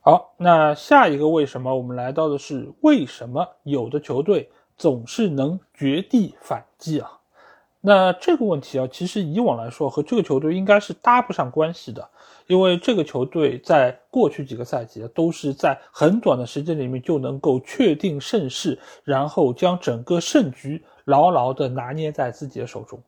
[0.00, 7.17] 好，那下一个为什么我们来到的是为什么有的球队总是能绝地反击啊？
[7.80, 12.10] 那这个问题啊，其实以往来说和这个球队应该是搭不上关系的，
[12.48, 23.00] 因为这个球队在过去几个赛季都是在很短的时间里面就能够确定胜势，然后将整个胜局牢牢的拿捏在自己的手中。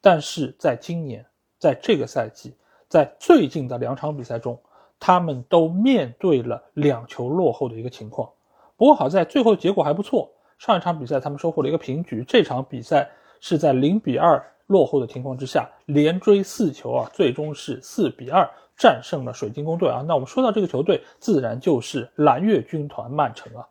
[0.00, 1.24] 但是在今年，
[1.58, 2.54] 在这个赛季，
[2.88, 4.58] 在最近的两场比赛中，
[4.98, 8.30] 他们都面对了两球落后的一个情况。
[8.76, 13.10] 不过好在最后结果还不错，上一场比赛他们收获了一个平局，这场比赛。
[13.46, 20.02] 是在零比二落后的情况之下，连追四球啊，最终是四比二战胜了水晶宫队啊。
[20.08, 23.68] 那我们说到这个球队，自然就是蓝月军团曼城啊。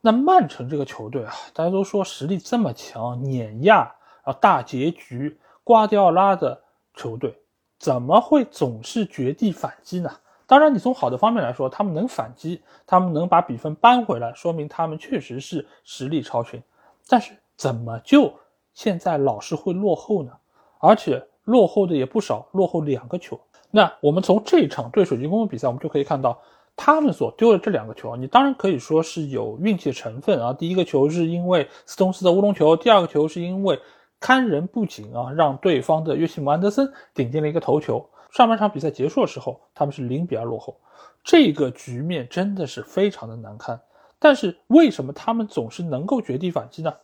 [0.00, 3.92] 那曼城这个球队啊，大家都说实力这么强，碾压
[4.22, 6.62] 啊，大结局，瓜迪奥拉的
[6.94, 7.36] 球队，
[7.80, 10.12] 怎么会总是绝地反击呢？
[10.46, 16.62] 当然，你从好的方面来说，他们能反击，他们能把比分扳回来，说明他们确实是实力超群。
[17.08, 18.32] 但是，怎么就
[18.74, 20.32] 现在老是会落后呢？
[20.78, 23.40] 而且落后的也不少，落后两个球。
[23.70, 26.40] 那我们从这场对水晶宫的比赛，我们就可以看到，
[26.76, 30.52] 他们所丢的这两个球，你当然可以说是有运气成分啊。
[30.52, 33.78] 第一个球是因为斯通斯的乌龙球，第二个球是因为
[34.20, 38.08] 看人不紧啊，让对方的约西姆安德森顶进了一个头球。
[38.30, 40.76] 上半场比赛结束的时候，他们是零比二落后，
[41.22, 43.80] 这个局面真的是非常的难堪。
[44.18, 46.94] 但是为什么他们总是能够绝地反击呢？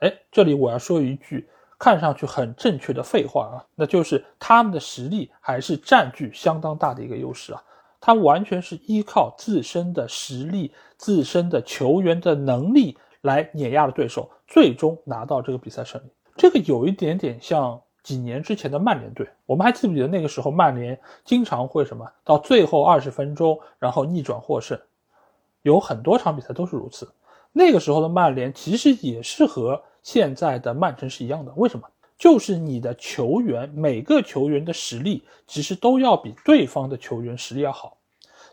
[0.00, 1.48] 哎，这里我要说一句
[1.78, 7.62] 看上去很正确的废话啊，那就是他们的实力还是占据相当大的一个优势啊，
[8.00, 16.06] 他完全是依靠自身的实力、自身的球员的能力来碾压了对手，最终拿到这个比赛胜利。
[16.36, 17.80] 这个有一点点像。
[18.02, 24.80] 几年之前的曼联队，我们还记不记得那个时候曼联经常会什么到最后二十分钟，然后逆转获胜，
[25.60, 27.12] 有很多场比赛都是如此。
[27.52, 31.88] 那个时候的曼联其实也是和现在的曼城是一样的，为什么？
[32.18, 37.96] 就是你的球员每个球员的实力其实都要比对方的球员实力要好，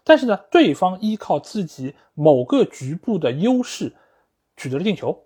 [0.06, 3.94] 但是呢，对方依靠自己某个局部的优势
[4.56, 5.24] 取得了进球。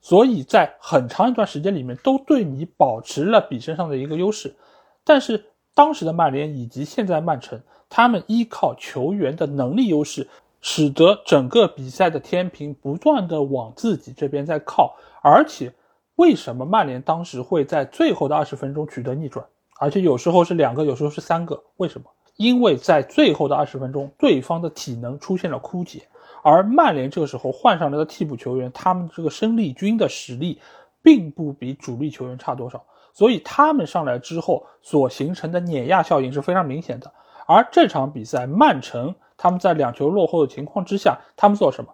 [0.00, 4.56] 所以在很长一段时间里面都对你保持了比身上的一个优势，
[5.04, 10.26] 但是当时的曼联以及现在曼城，他们依靠球员的能力优势，
[10.60, 14.96] 使得整个比赛的天平不断的往自己这边在靠。
[15.22, 15.72] 而且，
[16.16, 19.44] 为什么曼联当时会在最后的二十分钟取得逆转？
[19.78, 21.62] 而且有时候是两个，有时候是三个？
[21.76, 22.06] 为什么？
[22.36, 26.02] 因为在最后的二十分钟，对方的体能出现了枯竭。
[26.42, 30.58] 而曼联这个时候换上来的替补球员，他们这个生力军的实力，
[31.02, 37.12] 并不比主力球员差多少，所以他们上来之后所形成的碾压效应是非常明显的。
[37.46, 41.92] 而这场比赛，曼城他们在两球落后的情况之下，他们做什么？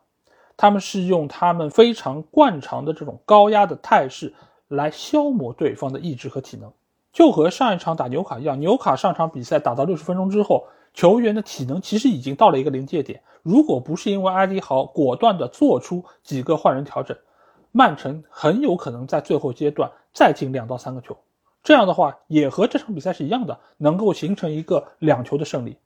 [0.57, 4.35] 他们是用他们非常惯常的这种高压的态势
[4.69, 6.73] 来消磨对方的意志和体能，
[7.13, 8.59] 就和上一场打纽卡一样。
[8.61, 10.67] 纽卡上场比赛打到六十分钟之后。
[10.95, 17.15] 球员的体能其实已经到了一个临界点，如果不是因为埃迪豪果断的做出几个换人调整，
[17.71, 21.15] 曼城很有可能在最后阶段再进两到三个球，
[21.63, 25.77] 这样的话也和这场比赛是一样的，能够形成一个两球的胜利。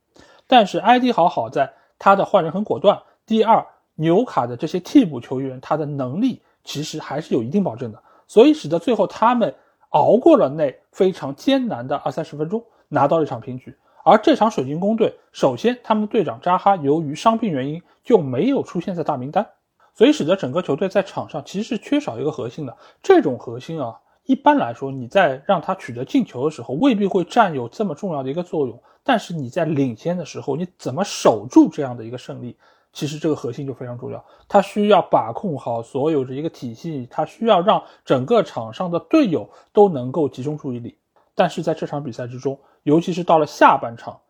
[0.46, 3.66] 但是埃迪豪好在他的换人很果断，第二
[4.00, 9.54] 纽卡的这些替补球员他的能力其实还是有一定保证的，所以使得最后他们
[9.90, 13.76] 熬过了那非常艰难的二三十分钟，拿到了一场平局。
[14.02, 19.46] 而这场水晶宫队，首先他们的队长扎哈由于伤病原因就没有出现在大名单，
[19.94, 22.74] 所以使得整个球队在场上其实是缺少一个核心的。
[23.02, 32.56] 这种核心啊，一般来说你在让他取得进球的时候未必会占有这么重要的一个作用，但是你在领先的时候，你怎么守住这样的一个胜利，
[32.92, 34.24] 其实这个核心就非常重要。
[34.48, 40.96] 他需要把控好所有的一个体系，他需要让整个场上的队友都能够集中注意力。
[41.34, 44.20] 但是在这场比赛之中，尤其是到了下半场，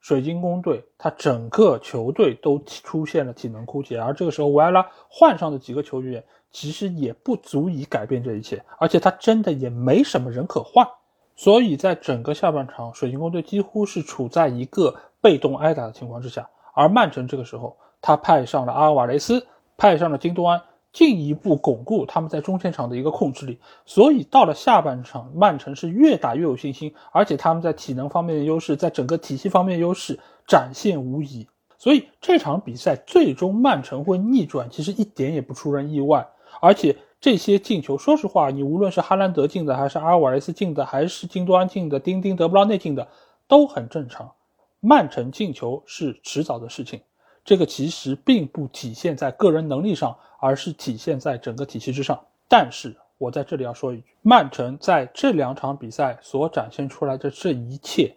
[0.00, 10.88] 水晶宫队他整个球队都出现了体能枯竭，而这个时候维埃拉换上的几个球员其实也不足以改变这一切，而且他真的也没什么人可换，
[11.36, 19.44] 所以在整个下半场，水晶宫队几乎是处在一个被动挨打的情况之下，而曼城这个时候他派上了阿尔瓦雷斯，
[19.76, 20.62] 派上了金多安。
[20.92, 31.46] 进一步巩固他们在中前场的一个控制力，所以到了下半场，曼城是越打越有信心，而且他们在体能方面的优势，在整个体系方面优势展现无疑。
[31.76, 36.26] 所以这场比赛最终曼城会逆转，其实一点也不出人意外。
[36.60, 43.08] 而且这些进球，说实话，你无论是哈兰德进的，还是阿尔瓦雷斯进的，还是金多安进的，丁丁德布劳内进的，
[43.48, 44.32] 都很正常。
[44.80, 47.02] 曼城进球是迟早的事情。
[47.46, 52.20] 这个其实并不体现在个人能力上，而是体现在整个体系之上。
[52.48, 58.12] 但是我在这里要说一句，曼城在这两场比赛所展现出来的这一切，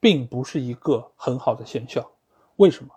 [0.00, 2.02] 并不是一个很好的现象。
[2.56, 2.90] 为什么？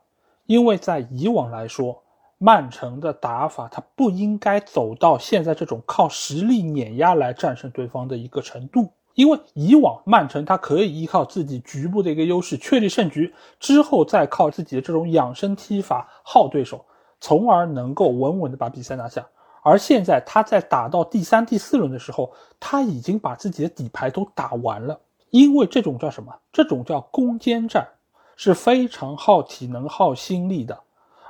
[0.46, 2.02] 因为在以往来说，
[2.38, 8.90] 曼城的打法它不应该走到现在这种靠实力碾压来战胜对方的一个程度。
[9.14, 16.84] 因为以往曼城他可以依靠自己局部的一个优势确立胜局，之后再靠自己的这种养生踢法耗对手，
[17.20, 19.28] 从而能够稳稳的把比赛拿下。
[19.62, 25.00] 而现在他在打到第三、第四轮的时候，他已经把自己的底牌都打完了。
[25.30, 26.32] 因为这种叫什么？
[26.52, 27.88] 这种叫攻坚战，
[28.36, 30.80] 是非常耗体能、耗心力的。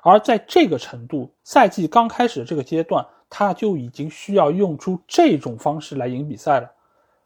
[0.01, 6.69] 而在这个程度，赛季刚开始这个阶段，他就已经需要用出这种方式来赢比赛了。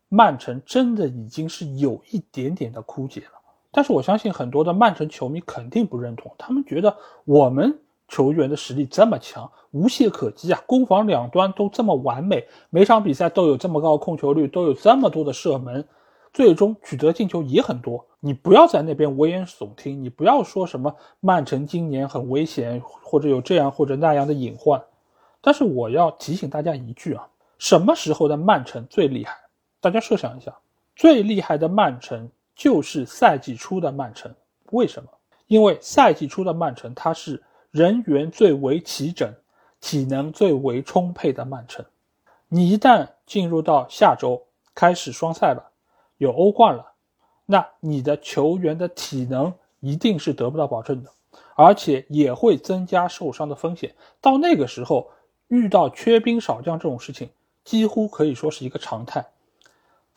[0.09, 3.31] 曼城真的已经是有一点点的枯竭了。
[3.71, 6.95] 但是我相信很多的曼城球迷肯定不认同，他们觉得
[7.25, 15.85] 我们球员的实力这么强，无懈可击啊，攻防两端都这么完美，每场比赛都有这么高控球率，都有这么多的射门。
[16.33, 24.83] 最终取得进球也很多，你不要在那边危言耸听，你不要说什么曼城今年很危险，或者有这样或者那样的隐患。
[25.41, 27.27] 但是我要提醒大家一句啊，
[27.57, 29.35] 什么时候的曼城最厉害？
[29.87, 30.53] 大家设想一下，
[30.97, 34.35] 最厉害的曼城就是赛季初的曼城。
[34.71, 35.09] 为什么？
[35.47, 39.33] 因为赛季初的曼城，它是人员最为齐整、
[39.79, 41.85] 体能最为充沛的曼城。
[42.49, 44.43] 你一旦进入到下周
[44.75, 45.71] 开始双赛了。
[46.17, 46.91] 有欧冠了，
[47.45, 51.09] 那你的球员的体能一定是得不到保证的，
[51.55, 53.95] 而且也会增加受伤的风险。
[54.19, 55.09] 到那个时候，
[55.47, 57.29] 遇到缺兵少将这种事情，
[57.63, 59.25] 几乎可以说是一个常态。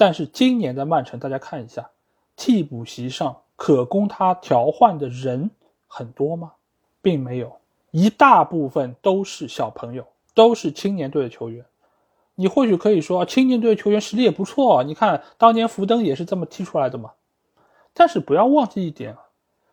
[0.00, 1.90] 但是今年的曼城，大家看一下，
[2.34, 5.50] 替补席上可供他调换的人
[5.86, 6.52] 很多吗？
[7.02, 7.54] 并没有，
[7.90, 11.62] 一大部分都是小朋友，都是青年队的球员。
[12.34, 14.82] 你或许可以说，青年队球员实力也不错。
[14.84, 17.10] 你看，当年福登也是这么踢出来的嘛。
[17.92, 19.14] 但是不要忘记一点，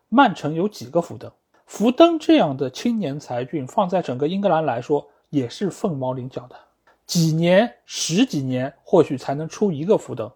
[0.10, 1.32] 曼城有几个福登？
[1.66, 6.58] 福登这样的青年才俊，放在整个英格兰来说也是凤毛麟角的。
[7.08, 10.30] 几年、十几年，或许才能出一个福登。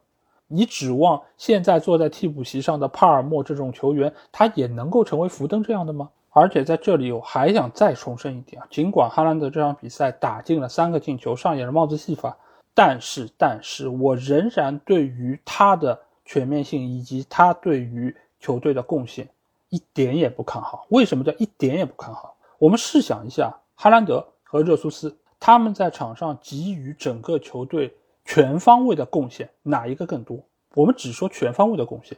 [0.48, 6.10] 你指望现在坐在替补席上的帕尔默这种球员，他也能够成为福登这样的吗？
[6.30, 12.38] 而且在这里，我还想再重申一点啊，尽管哈兰德这场比赛打进了三个进球，上演了帽子戏法，
[12.74, 19.28] 但是，但是我仍然对于他的全面性以及他对于球队的贡献
[19.70, 20.86] 一点也不看好。
[20.90, 22.34] 为什么叫一点也不看好？
[22.60, 30.38] 我们试想一下，哈兰德和热苏斯他们在场上给予整个球队全方位的贡献，哪一个更多？
[30.76, 32.16] 我们只说全方位的贡献。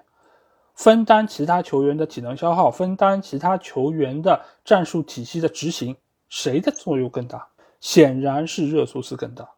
[0.75, 5.95] 分担其他球员的体能消耗，分担其他球员的战术体系的执行，
[6.27, 7.47] 谁的作用更大？
[7.79, 9.49] 显然是热苏斯更大。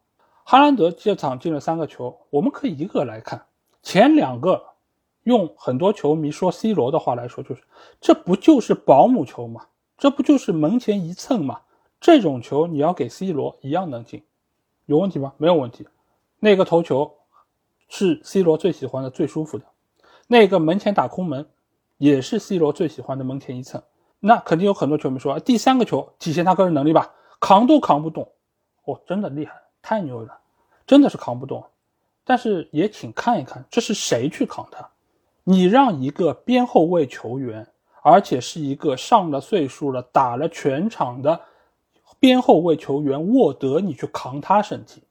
[0.43, 3.47] 哈兰德这场进了三个球，我们可以一个来看，
[3.81, 4.61] 前两个，
[5.23, 7.63] 用很多球迷说 C 罗的话来说，就是
[7.99, 9.65] 这不就是保姆球吗？
[9.97, 11.61] 这不就是门前一蹭吗？
[12.05, 14.23] 这种球你要给 C 罗一样能进，
[14.85, 15.33] 有问题吗？
[15.37, 15.87] 没有问题。
[16.39, 17.11] 那个头球
[17.87, 19.65] 是 C 罗最喜欢的、最舒服的。
[20.27, 21.49] 那个门前打空门，
[21.97, 23.81] 也是 C 罗最喜欢的门前一蹭。
[24.19, 28.31] 那肯定有很多球迷说，第三个球体现他个人能力吧，扛都扛不动。
[28.83, 30.37] 哦，真的厉害，太牛了，
[30.85, 31.65] 真的是扛不动。
[32.23, 34.87] 但是也请看一看，这是谁去扛他？
[35.43, 37.67] 你让一个边后卫球员，
[38.03, 41.41] 而且是一个上了岁数了、打了全场的
[42.19, 45.03] 边后卫球员沃德，你去扛他身体，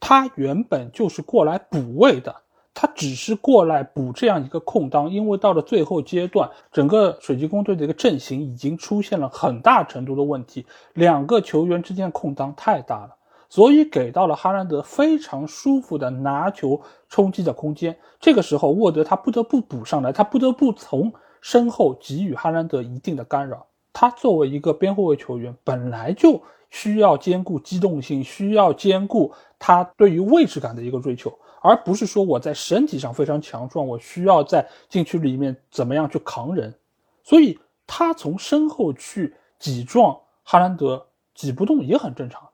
[0.00, 2.34] 他原本就是过来补位的。
[2.78, 13.16] 他只是过来补这样一个空当，因为到了最后阶段，整个水晶宫队的一个阵型已经出现了很大程度的问题，两个球员之间的空当太大了，
[13.48, 16.78] 所以给到了哈兰德非常舒服的拿球
[17.08, 17.96] 冲击的空间。
[18.20, 21.10] 这个时候，沃德他不得不补上来，他不得不从
[21.40, 23.64] 身后给予哈兰德一定的干扰。
[23.98, 26.38] 他作为一个边后卫球员，本来就
[26.68, 31.32] 需要兼顾机动性，需要兼顾他对于位置感的一个追求。
[31.62, 36.74] 而不是说我在身体上非常强壮，我需要在禁区里面怎么样去扛人，
[37.22, 42.50] 所以他从身后去挤撞哈兰德，挤不动也很正常。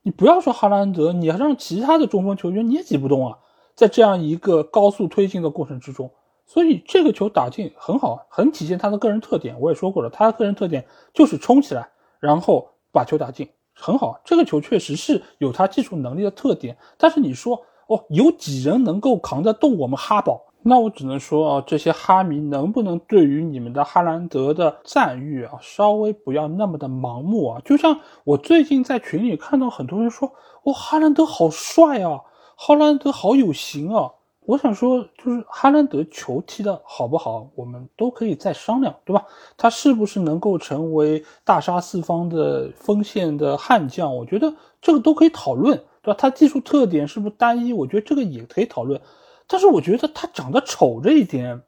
[0.00, 3.38] 你不要说哈兰德，你让其他的中锋球员你也挤不动啊，
[3.74, 6.10] 在这样一个高速推进的过程之中，
[6.46, 9.60] 所以这个球打进很好，很体现他的个人特点。
[9.60, 11.88] 我也说过了，他的个人特点就是冲起来，
[12.20, 14.20] 然后把球打进，很好。
[14.24, 17.62] 这个球确实是有他技术能力的特点，但是你说。
[17.88, 20.46] 哦，有几人能够扛得动我们哈堡？
[20.62, 27.62] 那我只能说啊，这些哈迷能不能对于你们的哈兰德的赞誉啊，稍微不要那么的盲目啊？
[27.64, 30.32] 就像我最近在群里看到很多人说，
[30.64, 32.22] 哦，哈兰德好帅啊，
[32.56, 34.10] 哈兰德好有型啊。
[34.46, 39.26] 我想说，就是哈兰德球踢的好不好，我们都可以再商量，对吧？
[39.56, 44.16] 他是不是能够成为大杀四方的锋线的悍将？
[44.16, 45.82] 我觉得这个都可以讨论。
[46.06, 46.18] 对吧？
[46.20, 47.72] 他技术特点是不是单一？
[47.72, 49.00] 我觉得这个也可以讨论，
[49.48, 51.62] 但是我觉得他长得丑这一点，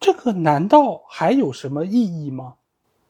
[0.00, 2.54] 这个难道还有什么意义吗？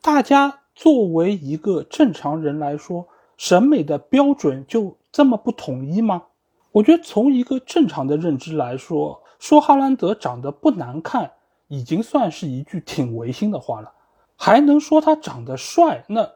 [0.03, 6.25] 大家作为一个正常人来说，审美的标准就这么不统一吗？
[6.73, 11.31] 我觉得从一个正常的认知来说，说哈兰德长得不难看，
[11.69, 13.93] 已经算是一句挺违心的话了，
[14.37, 16.05] 还能说他长得帅？
[16.09, 16.29] 那？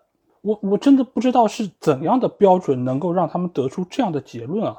[0.42, 4.76] 我我真的不知道是怎样的标准能够让他们得出这样的结论啊！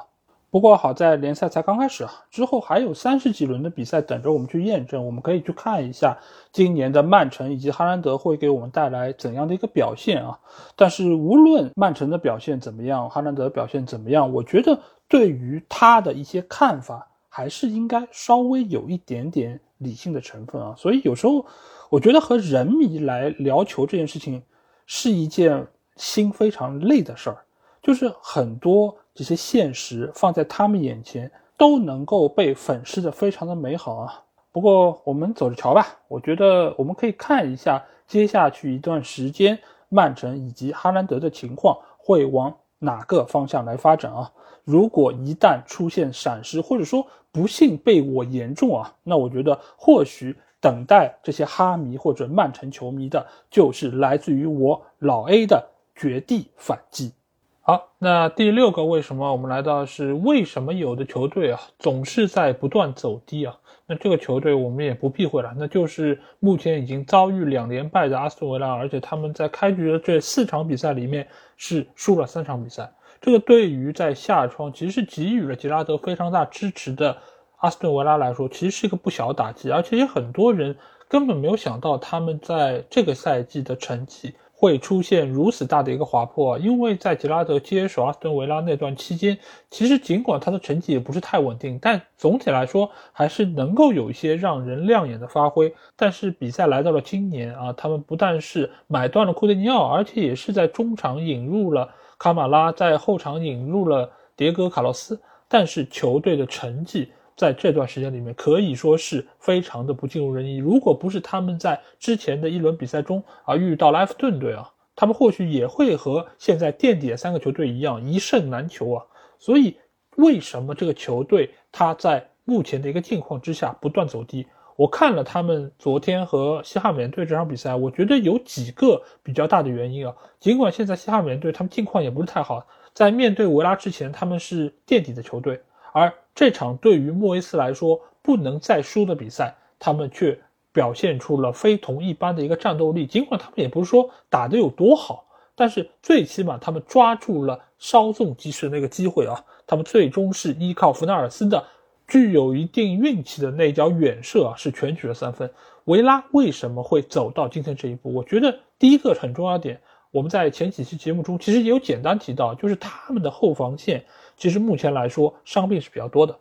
[0.51, 5.03] 不过好在联赛才刚开始啊，之后还有三十几轮的比赛等着我们去验证。
[5.03, 6.15] 我们可以去看一下
[6.51, 10.39] 今年的曼城以及哈兰德会给我们带来怎样的一个表现啊。
[10.75, 20.75] 但是无论曼城的表现怎么样，哈兰德表现怎么样，我觉得对于他的一些看法还是应该稍微有一点点理性的成分啊。
[20.77, 21.45] 所以有时候
[21.89, 24.41] 我觉得和人迷来聊球这件事情
[24.85, 27.37] 是一件心非常累的事儿，
[27.81, 28.95] 就是很多。
[29.17, 34.21] 这些现实放在他们眼前都能够被粉饰的非常的美好啊！
[34.51, 35.87] 不过我们走着瞧吧。
[36.09, 44.29] 我觉得我们可以看一下接下去一段时间曼城以及哈兰德的情况会往哪个方向来发展啊？
[44.65, 57.13] 如果一旦出现闪失，或者说不幸被我言中啊，那我觉得或许等待这些哈迷或者曼城球迷的就是来自于我老 A 的绝地反击。
[57.61, 63.57] 好，那第六个为什么我们来到是为什么有的球队啊总是在不断走低啊？
[63.87, 72.91] 那这个球队我们也不避讳了，那就是目前已经遭遇两连败的阿斯顿维拉，而且他们在开局的这四场比赛里面是输了三场比赛。
[73.25, 77.17] 这个对于在夏窗其实是给予了杰拉德非常大支持的
[77.57, 80.77] 阿斯顿维拉来说，其实是一个不小打击，而且也很多人
[81.09, 84.35] 根本没有想到他们在这个赛季的成绩。
[84.57, 89.37] 会出现如此大的一个滑坡，因为在杰拉德接手阿斯顿维拉那段期间，
[89.69, 95.73] 其实尽管他的成绩也不是太稳定，但总体来说还是能够有一些让人亮眼的发挥。
[95.97, 107.11] 但是比赛来到了今年啊，他们不但是买断了库蒂尼奥，而且也是在中场引入了卡马拉，在后场引入了迭戈卡洛斯，但是球队的成绩。
[107.37, 110.55] 在这段时间里面，可以说是非常的不尽如人意。
[110.55, 119.03] 如果不是他们在之前的一轮比赛中啊遇到了埃弗顿队啊，他们或许也会和现在垫底的三个球队一样一胜难求啊。
[119.37, 119.75] 所以，
[120.15, 124.47] 为什么这个球队他在目前的一个境况之下不断走低？
[124.75, 130.13] 我看了他们昨天和西汉姆联队这场比赛，我觉得有几个比较大的原因啊。
[130.39, 135.61] 尽管现在西汉姆联队他们境况也不是太好，在面对维拉之前，他们是垫底的球队。
[135.93, 140.37] 而这场对于莫耶斯来说不能再输的比赛，他们却
[140.73, 143.07] 表现出了非同一般的一个战斗力。
[143.07, 149.41] 尽管他们也不是说打得有多好，但是最起码他们抓住了稍纵即逝的那个机会啊！
[149.65, 151.63] 他们最终是依靠弗纳尔斯的
[152.07, 155.49] 具有一定运气的那脚远射啊，是全取了三分。
[155.85, 158.13] 维拉为什么会走到今天这一步？
[158.13, 159.79] 我觉得第一个很重要点，
[160.11, 164.03] 我们在前几期节目中其实也有简单提到，就是他们的后防线。
[164.37, 166.35] 其实目前来说，伤病是比较多的。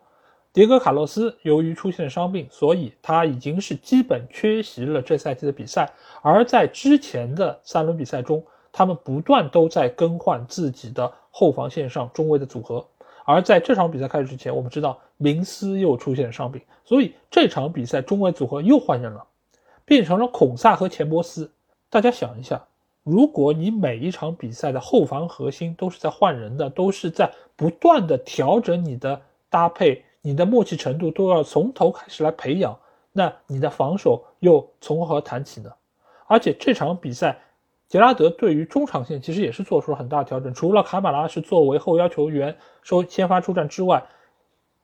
[0.53, 5.91] 迭戈·卡洛斯由于出现了伤病，所以他已经是基本缺席了这赛季的比赛。
[6.23, 12.87] 而在之前的三轮比赛中，他们不断都在更换自己的后防线上中卫的组合。
[13.25, 19.25] 而在这场比赛开始之前，我们知道明斯又出现伤病，所以这场比赛中卫组合又换人了，
[19.87, 21.51] 变成了孔萨和钱伯斯。
[21.89, 22.63] 大家想一下。
[23.05, 29.21] 如果你每一场比赛的后防核心都是在换人的，都是在不断的调整你的
[29.51, 32.79] 搭配，你的默契程度都要从头开始来培养，
[33.13, 35.71] 那你的防守又从何谈起呢？
[36.27, 37.39] 而且这场比赛，
[37.89, 44.05] 杰拉德对于中场线其实也是做出了很大调整，除了卡马拉是作为后腰球员收先发出战之外。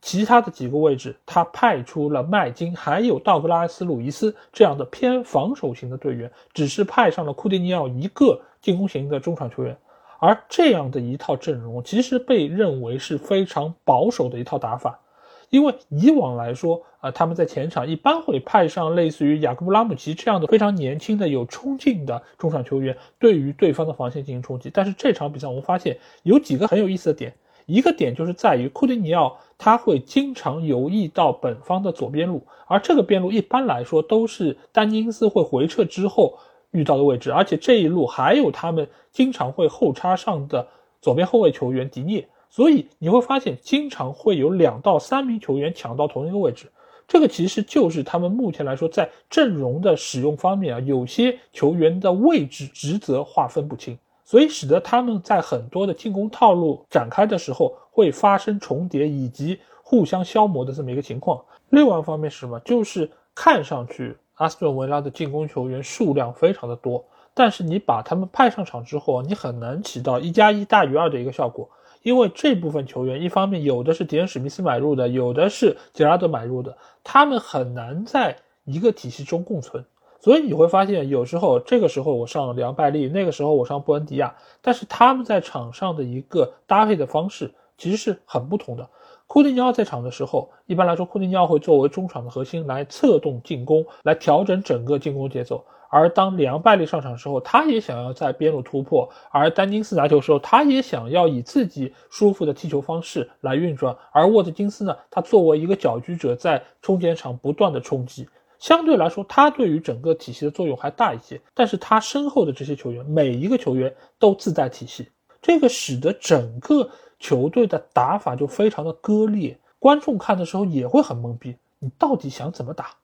[0.03, 9.77] 其他的几个位置，他派出了麦金，还有道格拉斯·鲁伊斯这样的偏防守型的队员，只是派上了库蒂尼奥一个进攻型的中场球员。
[10.19, 15.01] 而这样的一套阵容，其实被认为是非常保守的一套打法，
[15.49, 24.71] 因为以往来说，啊，他们在前场一般会派上类似于雅各布·拉姆齐这样的非常年轻的有冲劲的中场球员，对于对方的防线进行冲击。
[24.73, 27.35] 但是这场比赛，我们发现有几个很有意思的点。
[27.71, 36.39] 一个点就是在于库蒂尼奥他会经常游弋到本方的左边路，而这个边路一般来说都是丹尼斯会回撤之后
[36.71, 40.67] 遇到的位置，而且这一路还有他们经常会后插上的
[41.01, 46.67] 左边后卫球员迪涅，所以你会发现经常会有两到三名球员抢到同一个位置，
[47.07, 53.99] 这个其实就是他们目前来说在阵容的使用方面啊，有些球员的位置职责划分不清。
[54.31, 61.45] 所以使得他们在很多的进攻套路展开的时候会发生重叠以及互相消磨的这么一个情况。
[61.71, 62.61] 另外一方面是什么？
[62.61, 67.05] 就是看上去阿斯顿维拉的进攻球员数量非常的多，
[67.35, 71.69] 但是你把他们派上场之后，你很难起到一加一大于二的一个效果，
[72.03, 79.85] 因为这部分球员一方面有的是迪恩史密斯买入的，有的是杰拉德买入的，他们很难在一个体系中共存。
[80.21, 88.89] 所以你会发现，有时候这个时候我上梁拜利，那个时候我上布恩迪亚，但是他们在场上的一个搭配的方式其实是很不同的。
[89.27, 95.65] 库蒂尼奥在场的时候，一般来说库蒂尼奥会作为中场的核心来策动进攻，来调整整个进攻节奏。
[95.93, 103.97] 而当里昂拜利上场时候，他也想要在边路突破；而丹金斯拿球时候，他也想要以自己舒服的踢球方式来运转。
[104.13, 108.29] 而沃特金斯呢，他作为一个搅局者，在冲前场不断的冲击，
[108.61, 111.41] 相对来说，他对于整个体系的作用还大一些。
[111.55, 115.09] 但是他身后的这些球员，每一个球员都自带体系，
[115.43, 116.89] 这个使得整个
[117.19, 122.95] 球队的打法就非常的割裂，观众看的时候也会很懵逼，你到底想怎么打？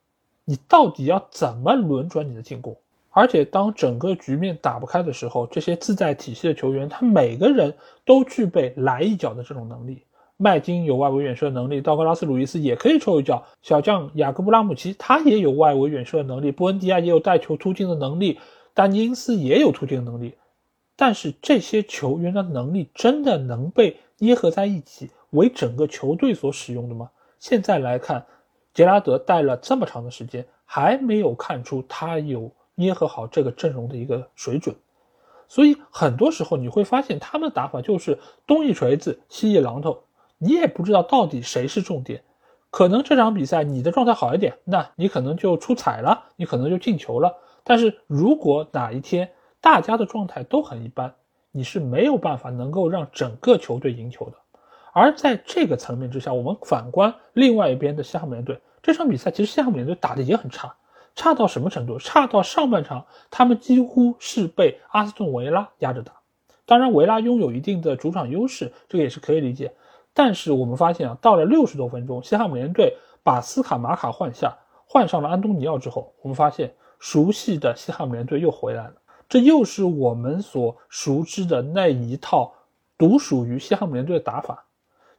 [0.44, 2.76] 你到底要怎么轮转你的进攻？
[3.10, 10.02] 而且当整个局面打不开的时候，这些自带体系的球员，他每个人都具备来一脚的这种能力。
[10.36, 13.44] 麦金有外围远射能力，道格拉斯·鲁伊斯也可以抽一脚。
[13.62, 18.38] 小将雅各布·拉姆齐他也有外围远射能力，布恩迪亚也有带球突进的能力，
[18.74, 20.34] 丹尼因斯也有突进的能力。
[20.96, 27.10] 但是这些球员的能力真的能被捏合在一起为整个球队所使用的吗？
[27.38, 28.24] 现在来看。
[28.74, 34.76] 杰拉德带了这么长的时间，还没有看出他有捏合好这个阵容的一个水准，
[35.48, 40.02] 所以很多时候你会发现他们的打法就是东一锤子西一榔头，
[40.38, 42.22] 你也不知道到底谁是重点。
[42.70, 47.36] 可能这场比赛你的状态好一点，那你可能就出彩了，你可能就进球了。
[47.64, 49.30] 但是如果哪一天
[49.60, 51.14] 大家的状态都很一般，
[51.52, 54.36] 你是没有办法能够让整个球队赢球的。
[54.92, 60.76] 而在这个层面之下，我们反观另外一边的西汉姆联队，这场比赛其实西汉姆联队打的也很差，
[61.14, 61.98] 差到什么程度？
[61.98, 66.12] 差到上半场他们几乎是被阿斯顿维拉压着打。
[66.66, 69.72] 当然，维拉拥有一定的主场优势，这个也是可以理解。
[70.18, 74.56] 但是我们发现啊，到了六十多分钟，西汉姆联队把斯卡马卡换下，
[74.86, 78.94] 换上了安东尼奥之后，我们发现熟悉的西汉姆联队又回来了，
[79.28, 82.50] 这又是我们所熟知的那一套
[82.96, 84.64] 独属于西汉姆联队的打法。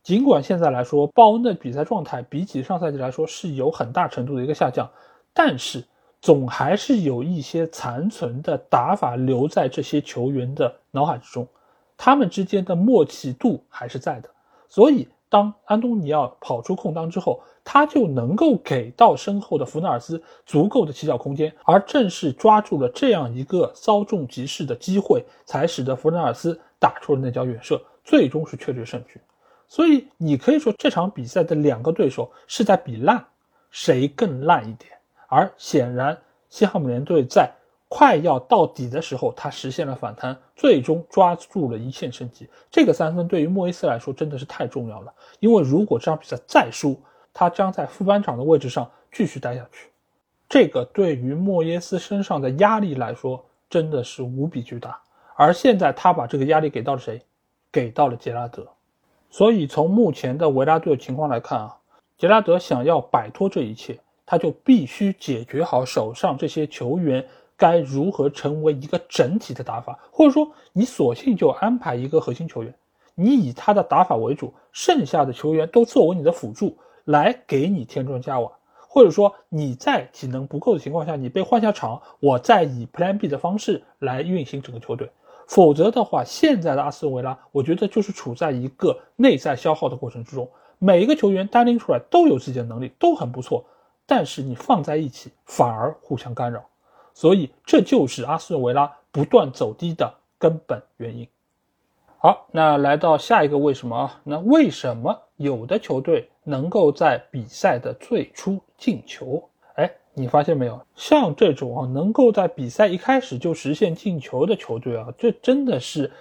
[0.01, 4.89] 尽管现在来说，鲍恩的比赛状态比起上赛季来说是有很大程度的一个下降，
[5.31, 5.83] 但是
[6.21, 11.47] 总还是有一些残存的打法留在这些球员的脑海之中，
[11.95, 14.29] 他们之间的默契度还是在的。
[14.69, 29.19] 所以，当安东尼奥跑出空当之后，他就能够给到身后的弗纳尔斯足够的起脚空间，而正是抓住了这样一个稍纵即逝的机会，才使得弗纳尔斯打出了那脚远射，最终是确立胜局。
[29.67, 33.25] 所以你可以说这场比赛的两个对手是在比烂，
[33.69, 34.91] 谁更烂一点？
[35.27, 37.51] 而显然西汉姆联队在
[37.89, 42.49] 快要到底的时候，他实现了反弹，最终抓住了一线生机。
[42.69, 46.99] 这个三分对于莫耶斯来说真的是太重要了，因为如果这场比赛再输，
[47.33, 49.89] 他将在副班长的位置上继续待下去。
[50.49, 54.99] 这个对于莫耶斯身上的压力来说真的是无比巨大。
[55.35, 57.21] 而现在他把这个压力给到了谁？
[57.71, 58.67] 给到了杰拉德。
[59.29, 61.77] 所以，从目前的维拉队的情况来看啊，
[62.17, 67.27] 杰拉德想要摆脱这一切，他就必须解决好手上这些球员
[67.57, 72.73] 该如何成为一个整体的打法，或者说，你索性就安排一个核心球员，
[73.15, 78.51] 你以他的打法为主，剩下的球员都作为你的辅助来给你添砖加瓦，
[78.87, 85.09] 或者说你在体能不够的情况下，你被换下场，我再以 Plan B 的方式来运行整个球队。
[85.47, 90.47] 否则的话，现在的阿斯维拉，我觉得就是处在一个内在消耗的过程之中。
[90.77, 93.65] 每一个球员单拎出来都有自己的能力，都很不错，
[94.05, 96.63] 但是你放在一起反而互相干扰，
[97.17, 101.27] 所以这就是阿斯顿维拉不断走低的根本原因。
[102.19, 104.21] 好，那来到下一个为什么啊？
[104.23, 109.49] 那为什么有的球队能够在比赛的最初进球？
[109.73, 116.11] 哎你发现没有，像这种啊，能够在比赛一开始就实现进球的球队啊，这真的是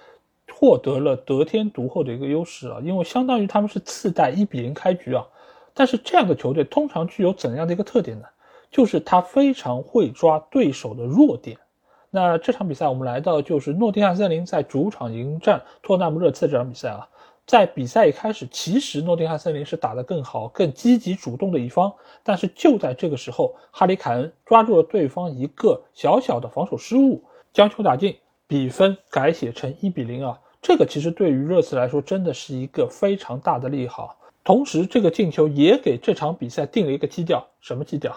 [0.51, 5.23] 获得了得天独厚的一个优势啊，因为相当于他们是次带一比零开局啊。
[5.75, 8.25] 但是这样的球队通常具有怎样的一个特点呢？
[8.71, 11.57] 就是他非常会抓对手的弱点。
[12.09, 17.07] 那这场比赛我们来到就是诺丁汉森林在主场迎战托纳姆热刺这场比赛啊。
[17.45, 30.37] 在比赛一开始，其实诺丁汉森林是打得更好、更积极主动的一方，但是就在这个时候，哈里凯恩抓住了对方一个小小的防守失误，将球打进，比分改写成一比零啊！
[30.61, 38.13] 这个其实对于热刺来说真的是一个非常大的利好，同时这个进球也给这场比赛定了一个基调，什么基调？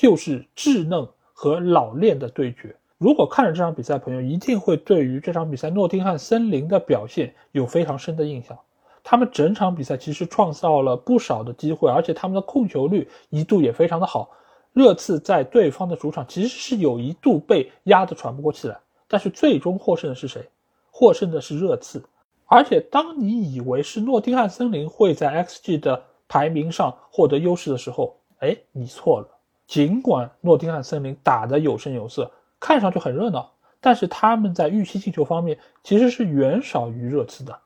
[0.00, 2.74] 就是稚嫩和老练的对决。
[2.96, 8.58] 如果看了这场比赛，朋友一定会对于这场比赛诺丁汉森林的表现有非常深的印象。
[9.04, 14.30] 他们整场比赛其实创造了不少的机会，而且他们的控球率一度也非常的好。
[14.72, 20.48] 热刺在对方的主场其实是有一度被压得喘不过气来，但是最终获胜的是谁？
[20.90, 22.02] 获胜的是热刺。
[22.46, 29.28] 而且当你以为是诺丁汉森林会在 XG 的排名上获得优势的时候，哎，你错了。
[29.70, 37.56] 尽管诺丁汉森林打得有声有色，看上去很热闹，但是他们在预期进球方面其实是远少于热刺的，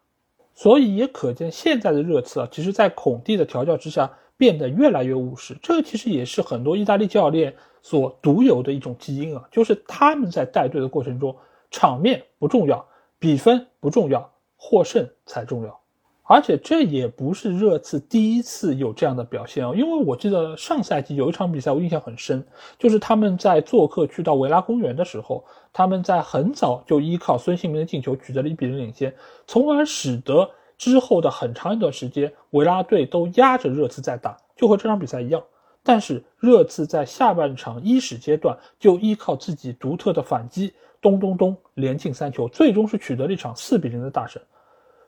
[0.53, 5.57] 所以也可见现在的热刺啊，其实在孔蒂的调教之下变得越来越务实。
[5.63, 11.35] 这其实也是很多意大利教练所独有的一种基因啊，就是他们在带队的过程中，
[11.71, 12.87] 场面不重要，
[13.19, 15.81] 比分不重要，获胜才重要。
[16.27, 22.43] 而且这也不是热刺第一次有这样的表现哦，因为我记得上赛季有一场比赛我印象很深，
[22.79, 29.15] 就是他们在做客去到维拉公园的时候，他们在很早就依靠孙兴民的进球取得了一比零领先，
[29.47, 30.49] 从而使得
[30.79, 35.43] 之后的很长一段时间维拉队都压着热刺在打，就和这场比赛一样。
[35.83, 40.73] 但是热刺在下半场伊始阶段就依靠自己独特的反击，
[41.03, 44.41] 咚咚咚连进三球，最终是取得了一场四比零的大胜。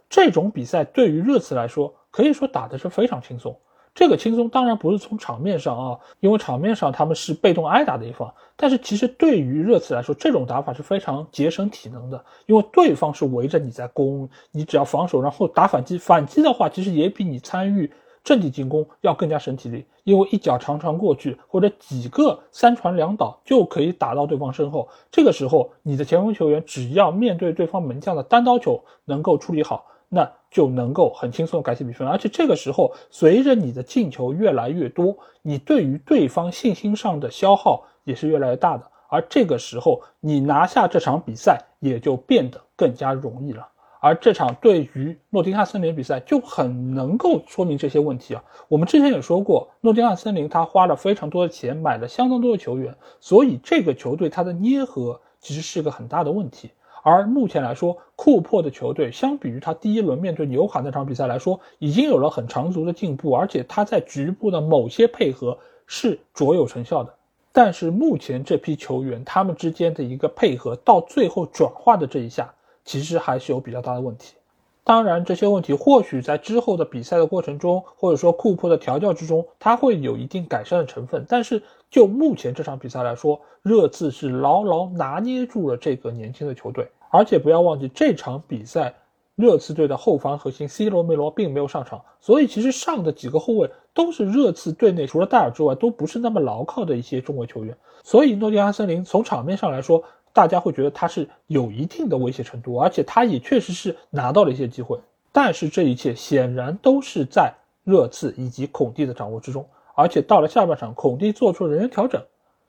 [0.09, 3.59] 这种比赛对于热刺来说，可以说打的是非常轻松。
[3.95, 8.33] 这个轻松当然不是从场面上啊，因为场面上他们是被动挨打的一方。
[8.55, 15.97] 但是其实对于热刺来说，这种打法是非常节省体能的，因为对方是围着你在攻，你只要防守，然后打反击。
[15.97, 17.91] 反击的话，其实也比你参与
[18.23, 24.87] 阵地进攻要更加省体力，因为一脚长传过去，或者几个三传两倒就可以打到对方身后。
[25.11, 29.87] 这个时候，你的前锋球员只要面对对方门将的单刀球能够处理好。
[30.09, 43.69] 那就能够很轻松的改写比分，而且这个时候，随着你的进球越来越多，你对于对方信心上的消耗也是越来越大的，而这个时候，你拿下这场比赛也就变得更加容易了。
[43.99, 48.45] 而这场对于诺丁汉森林比赛就很能够说明这些问题啊。
[48.69, 56.71] 我们之前也说过，诺丁汉森林他花了非常多的钱买了相当多的球员，所以这个球队它的捏合其实是个很大的问题。
[57.09, 67.15] 而目前来说，库珀的球队相比于他第一轮面对纽卡那场比赛来说，已经有了很长足的进步，而且他在局部的某些配合是卓有成效的。
[67.53, 72.53] 但是目前这批球员他们之间的一个配合，到最后转化的这一下，
[72.85, 74.35] 其实还是有比较大的问题。
[74.83, 81.25] 当然，这些问题或许在之后的比赛的过程中，或者说库珀的调教之中，他会有一定改善的成分。
[81.29, 86.89] 但是就目前这场比赛来说，热刺是牢牢拿捏住了这个年轻的球队。
[87.11, 88.95] 而且不要忘记，这场比赛
[89.35, 97.77] 热刺队的后防核心 C 罗梅罗并没有上场，所以其实上的几个后卫都是热刺队内除了戴尔之外都不是那么牢靠的一些中卫球员。
[98.03, 100.03] 所以诺丁汉森林从场面上来说。
[100.33, 105.01] 大家会觉得他是有一定的威胁程度，而且他也确实是拿到了一些机会。
[105.33, 107.55] 但是这一切显然都是在
[107.85, 109.67] 热刺以及孔蒂的掌握之中。
[109.95, 112.23] 而且到了下半场，孔蒂做出人员调整，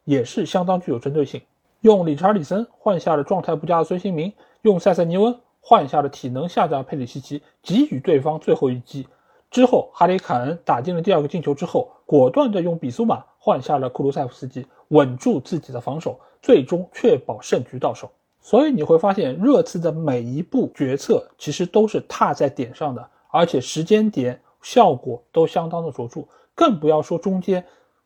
[0.06, 1.42] 也是相当具有针对性。
[1.82, 9.08] 用理查里森换下了状态不佳的孙兴民，用塞塞尼翁换下了体能下降的佩里西奇，给予对方最后一击。
[9.50, 16.20] 之后，哈里凯恩打进了第二个进球之后，果断的用比苏马换下了库卢塞夫斯基，稳住自己的防守。
[16.40, 18.10] 最终确保胜局到手，
[18.40, 26.22] 所以你会发现热刺的每一步决策其实都是踏在点上的，而且时间点效果都相当的卓著。
[26.54, 27.66] 更不要说中间，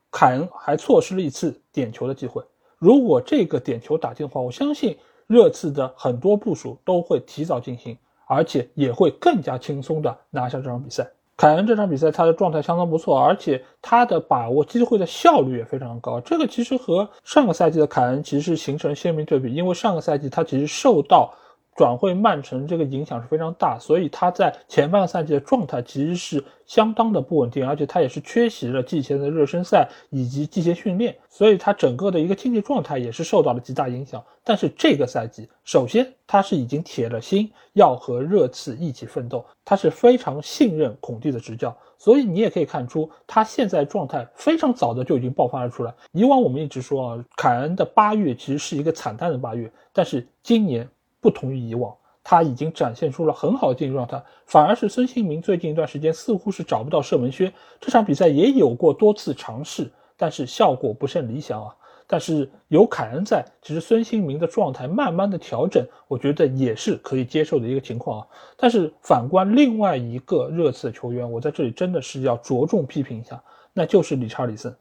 [0.09, 2.41] 凯恩还错失了一次点球的机会。
[2.81, 11.07] 如果这个点球打进的话，我相信热刺的很多部署都会提早进行，而且也会更加轻松的拿下这场比赛。
[11.37, 16.19] 凯恩这场比赛他的状态相当不错，而且他的把握机会的效率也非常高。
[16.21, 21.31] 这个其实和上个赛季的凯恩其实形成鲜明对比，因为上个赛季他其实受到。
[21.75, 34.23] 转会曼城这个影响是非常大，所以他在前半赛季的状态其实是相当的不稳定，而且他也是缺席了季前的热身赛以及季前训练，所以他整个的一个竞技状态也是受到了极大影响。
[34.43, 45.93] 但是这个赛季，首先他是已经铁了心要和热刺一起奋斗，他是非常信任孔蒂的执教，所以你也可以看出他现在状态非常早的就已经爆发了出来。
[46.11, 50.87] 以往我们一直说啊，凯恩的八月其实是一个惨淡的八月，但是今年。
[51.21, 57.53] 不同于以往，他已经展现出了很好的竞技状态，反而是孙兴民最近一段时间似乎是找不到射门靴。
[57.79, 61.73] 这场比赛也有过多次尝试，但是效果不甚理想啊。
[62.07, 68.27] 但是有凯恩在，其实孙兴民的状态慢慢的调整，我觉得也是可以接受的一个情况啊。
[68.57, 73.41] 但是反观另外一个热刺的球员，我在这里真的是要着重批评一下，
[73.71, 74.75] 那就是理查里森。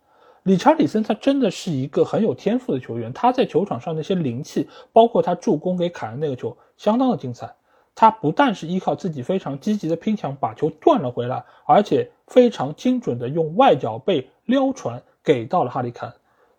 [0.45, 7.55] 理查里森他真的是一个很有天赋的球员，他在球场上那些灵气，包括他助攻给凯恩那个球，相当的精彩。
[7.95, 16.15] 他不但是依靠自己非常积极的拼抢把球断了回来，而且非常精准的用外脚背撩传给到了哈里凯恩，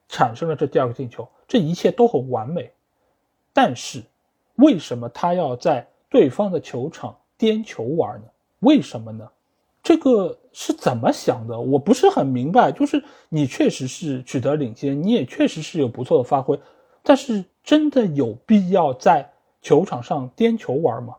[0.08, 1.28] 产生了这第二个进球。
[1.48, 2.72] 这一切都很完美。
[3.52, 4.04] 但是，
[4.56, 8.28] 为什么他要在对方的球场颠球玩呢？
[8.60, 9.28] 为什么呢？
[9.82, 11.60] 这个是怎么想的？
[11.60, 12.72] 我不是很明白。
[12.72, 16.60] 就是你确实是取得领先，你也确实是有不错的发挥，
[17.04, 19.32] 但是真的有必要在
[19.62, 21.16] 球场上颠球玩吗？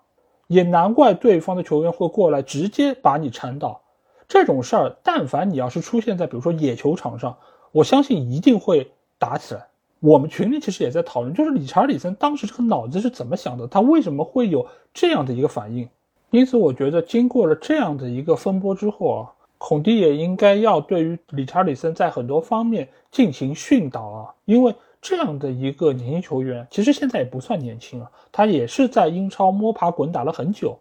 [0.48, 3.80] 也难怪对方的球员会过来直接把你铲倒。
[4.28, 7.36] 这种事儿，但凡你要是出现在比如说野球场上，
[7.70, 9.66] 我相信一定会打起来。
[10.00, 15.88] 我们群里其实也在讨论，就是理查里森当时这个脑子是怎么想的，他为什么会有这样的一个反应？
[16.32, 24.34] 因此，我觉得经过了这样的一个风波之后啊，孔蒂也应该要对于理查里森在很多方面进行训导啊。
[24.46, 30.74] 因为这样的一个年轻球员，其实现在也不算年轻了，他也是在英超摸爬滚打了很久，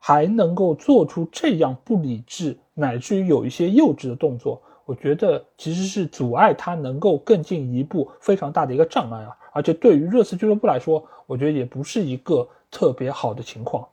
[0.00, 9.30] 还能够做出这样不理智乃至于有一些幼稚的动作，我觉得其实是阻碍他能够更进一步非常大的一个障碍啊。
[9.52, 13.86] 而且对于热刺俱乐部来说，我觉得也不是一个特别好的情况。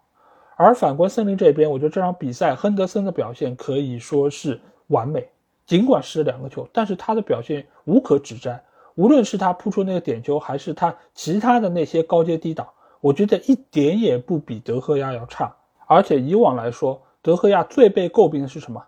[0.55, 5.27] 而反观森林这边，我觉得这场比赛亨德森的表现可以说是完美，
[5.65, 8.63] 尽管失了两个球，但是他的表现无可指摘。
[8.95, 12.65] 无论是他扑出那个点球，还是他其他的那些高阶低挡，
[13.01, 15.53] 我觉得一点也不比德赫亚要差。
[15.85, 18.81] 而且以往来说，德赫亚最被诟病的是什么？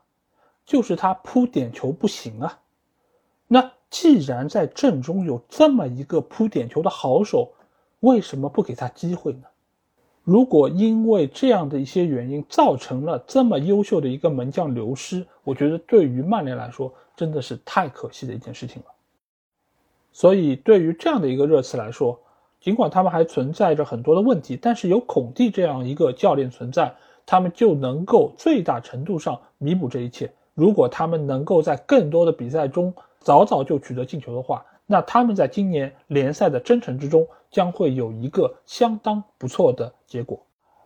[0.66, 2.60] 就是他扑点球不行啊。
[3.48, 7.52] 那既然在阵中有这么一个扑点球的好手，
[8.00, 9.44] 为什么不给他机会呢？
[10.28, 18.90] 如果因为这样的一些原因造成了这么优秀的一个门将流失，我觉得对于曼联来说真的是太可惜的一件事情了。
[20.12, 22.20] 所以对于这样的一个热刺来说，
[22.60, 26.94] 尽管他们还存在着很多的问题，但是有孔蒂这样一个教练存在，
[27.26, 30.30] 他们就能够最大程度上弥补这一切。
[30.56, 40.40] 如果他们能够在更多的比赛中早早就取得进球的话，那他们在今年联赛的征程之中将会有一个相当不错的结果。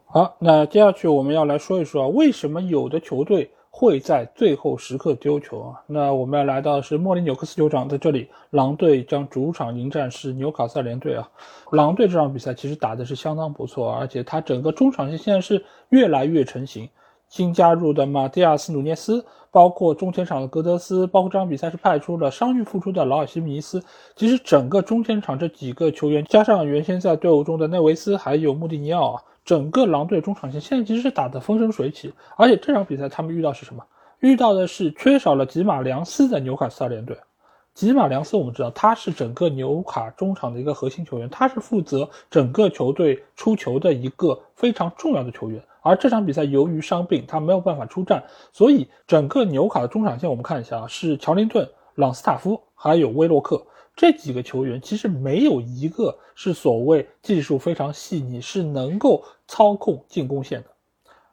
[0.05, 5.81] 好，那接下去我们要来说一说啊，为什么有的球队会在最后时刻丢球啊？
[5.87, 11.29] 那我们要来到的是莫里纽克斯球场，在这里，狼队将主场迎战是纽卡斯尔联队啊。
[11.71, 16.89] 狼队这场比赛其实打的是相当不错，而且他整个中场线现在是越来越成型。
[17.31, 23.81] 新加入的马蒂亚斯·努涅斯，包括中前场的格德斯，包括这场比赛是派出了伤愈复出的劳尔·西米尼斯。
[24.17, 32.13] 其实整个中前场这几个球员，加上原先在队伍中的内维斯，还有穆蒂尼奥啊，整个狼队中场线现在其实是打得风生水起。
[32.35, 33.81] 而且这场比赛他们遇到是什么？
[34.19, 37.17] 遇到的是缺少了吉马良斯的纽卡斯尔联队。
[37.73, 45.63] 吉马良斯我们知道他是整个纽卡中场的一个核心球员，他是负责整个球队出球的一个非常重要的球员。
[45.83, 48.23] 而这场比赛由于伤病，他没有办法出战，
[48.53, 53.65] 所以整个纽卡的中场线，我们看一下啊，是乔林顿、朗斯塔夫还有威洛克
[53.95, 60.67] 这几个球员，其实没有一个是所谓技术非常细腻，是能够操控进攻线的。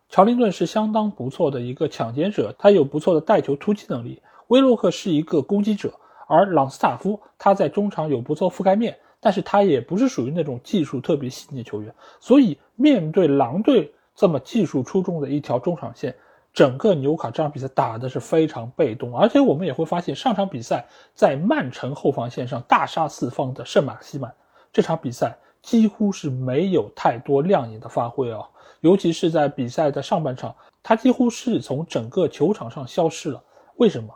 [0.09, 5.93] 乔林顿是相当不错的一个抢劫者，他有不错的带球突击能力；威洛克是一个攻击者，
[6.27, 11.95] 而朗斯塔夫他在中场有不错覆盖面，但是他也不是属于那种技术特别细腻的球员。
[12.19, 13.93] 所以面对狼队。
[14.19, 16.13] 这么技术出众的一条中场线，
[16.53, 24.35] 整个纽卡这场比赛打的是非常被动，而且我们也会发现，上场比赛在曼城后防线上大杀四方的圣马克西曼，
[24.73, 28.43] 这场比赛几乎是没有太多亮眼的发挥啊，
[28.81, 30.53] 尤其是在比赛的上半场，
[30.83, 33.41] 他几乎是从整个球场上消失了。
[33.77, 34.13] 为什么？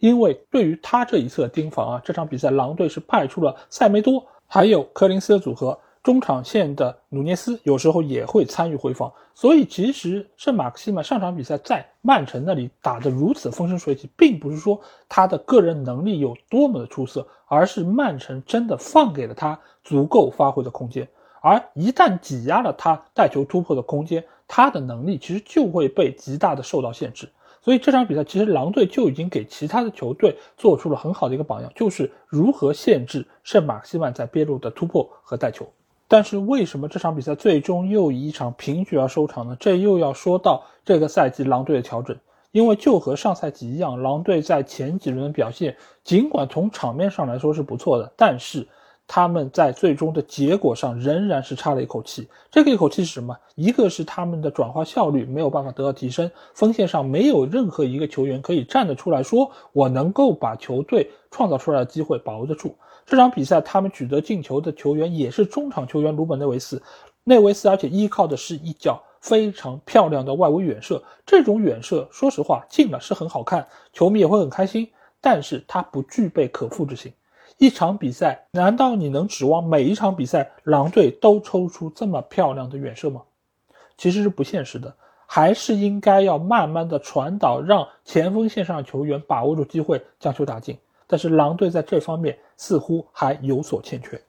[0.00, 5.78] 因为对于他这一侧盯防啊，这场比赛狼队是派出了塞梅多还有柯林斯的组合。
[6.06, 21.08] 中场线的努涅斯有时候也会参与回防，所以其实圣马克西曼上场比赛在曼城那里打得如此风生水起，并不是说他的个人能力有多么的出色，而是曼城真的放给了他足够发挥的空间，
[21.40, 27.28] 而一旦挤压了他带球突破的空间，他的能力其实就会被极大的受到限制。
[27.60, 35.66] 所以这场比赛其实狼队就已经给其他的球队做出了很好的一个榜样，就是如何限制圣马克西曼在边路的突破和带球。
[36.08, 39.56] 但是为什么这场比赛最终又以一场平局而收场呢？
[39.58, 42.16] 这又要说到这个赛季狼队的调整，
[42.52, 48.66] 因为就和上赛季一样，狼队在前几轮的表现，尽管从场面上来说是不错的，但是
[49.08, 52.28] 他们在最终的结果上仍然是差了一口气。
[52.50, 53.36] 这个一口气是什么？
[53.56, 62.76] 一个是他们的转化效率没有办法得到提升，锋线上没有任何一个球员可以站得出来说，我能够把球队创造出来的机会把握得住。
[63.06, 66.82] 这场比赛，他们取得进球的球员也是中场球员鲁本内维斯，
[67.22, 71.00] 内维斯，而且依靠的是一脚非常漂亮的外围远射。
[71.24, 74.88] 这种远射，说实话进了是很好看，球迷也会很开心，
[75.20, 77.12] 但是它不具备可复制性。
[77.58, 83.22] 一场比赛，难道你能指望每一场比赛狼队都抽出这么漂亮的远射吗？
[83.96, 84.94] 其实是不现实的。
[85.28, 90.78] 还是应该要慢慢的传导，让前锋线上的球员把握住机会，将球打进。
[91.08, 94.20] 但是狼队在这方面似乎还有所欠缺。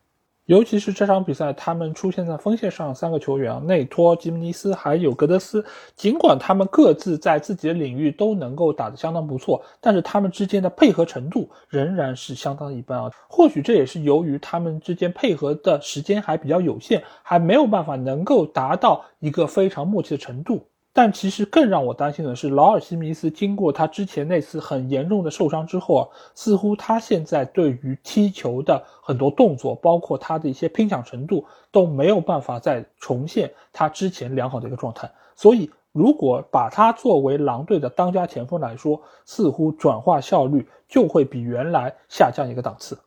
[0.46, 13.12] 尤其是这场比赛，他们出现在锋线上三个球员，内托、吉姆尼斯还有格德斯，尽管他们各自在自己的领域都能够打得相当不错，但是他们之间的配合程度仍然是相当一般啊。
[13.28, 20.66] 或许这也是由于他们之间配合的时间还比较有限，还没有办法能够达到一个非常默契的程度。
[20.98, 35.08] 但其实更让我担心的是，劳尔·西米斯经过他之前那次很严重的受伤之后啊，似乎他现在对于踢球的很多动作，包括他的一些拼抢程度，都没有办法再重现他之前良好的一个状态。
[35.36, 42.98] 所以，如果把他作为狼队的当家前锋来说，似乎转化效率就会比原来下降一个档次。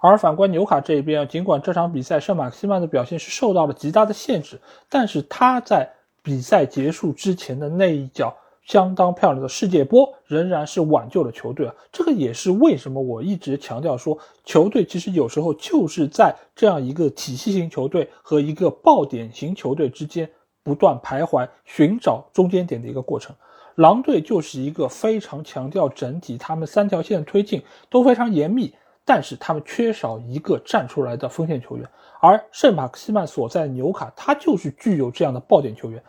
[0.00, 5.92] 而反观纽卡这边，尽管这场比赛圣马克西曼的表现是受到了极大的限制，但是他在
[6.26, 11.74] 比赛结束之前的那一脚相当漂亮的世界波，仍然是挽救了球队啊！
[11.92, 20.28] 这个也是为什么我一直强调说，球队其实有时候就是在这样一个体系型球队和一个爆点型球队之间
[20.64, 23.32] 不断徘徊，寻找中间点的一个过程。
[23.76, 28.74] 狼队就是一个非常强调整体，他们三条线推进都非常严密，
[29.04, 31.88] 但是他们缺少一个站出来的锋线球员。
[32.20, 36.02] 而圣马克西曼所在的纽卡，他就是具有这样的爆点球员。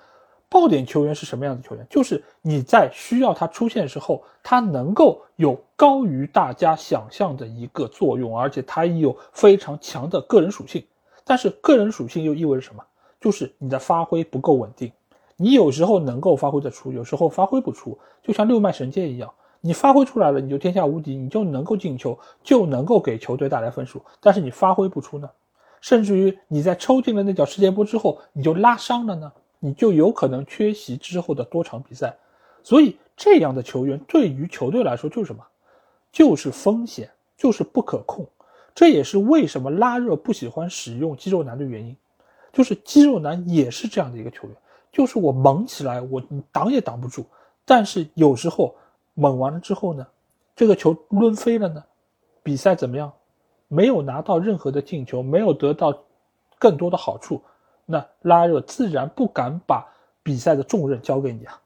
[0.50, 1.86] 爆点球员是什么样的球员？
[1.90, 10.84] 就是你在需要他出现的时候，他能够有高于大家想象的一个作用，而且他有非常强的个人属性。
[11.26, 12.82] 但是个人属性又意味着什么？
[13.20, 14.92] 就是你的发挥不够稳定。
[15.36, 24.02] 你有时候能够发挥得出，有时候发挥不出，就像六脉神剑一样，你发挥出来了，你就天下无敌，你就能够进球，就能够给球队带来分数。
[24.22, 25.30] 但是你发挥不出呢？
[25.82, 29.32] 甚至于你在抽进了那脚世界波之后，你就拉伤了呢？
[29.60, 32.16] 你就有可能缺席之后的多场比赛，
[32.64, 35.46] 所以这样的球员对于球队来说就是什么？
[36.12, 38.26] 就是风险，就是不可控。
[38.74, 41.96] 这也是为什么拉热不喜欢使用肌肉男的原因，
[42.54, 44.56] 就是肌肉男也是这样的一个球员，
[44.92, 47.26] 就是我猛起来，我你挡也挡不住，
[47.66, 48.76] 但是有时候
[49.16, 50.06] 猛完了之后呢，
[50.56, 51.84] 这个球抡飞了呢，
[52.44, 53.12] 比赛怎么样？
[53.68, 56.04] 没有拿到任何的进球，没有得到
[56.58, 57.42] 更多的好处。
[57.90, 59.88] 那拉热自然不敢把
[60.22, 61.60] 比赛的重任交给你啊，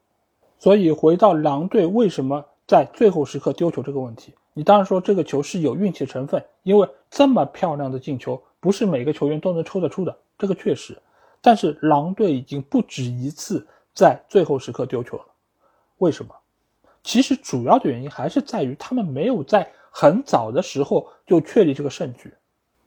[0.60, 10.96] 所以回到狼队为什么在最后时刻丢球这个问题，你当然说这个球是有运气成分，因为这么漂亮的进球不是每个球员都能抽得出的，这个确实。
[11.42, 15.26] 但是狼队已经不止一次在最后时刻丢球了，
[15.98, 16.36] 为什么？
[17.04, 22.32] 其实主要的原因还是在于他们没有在很早的时候就确立这个胜局。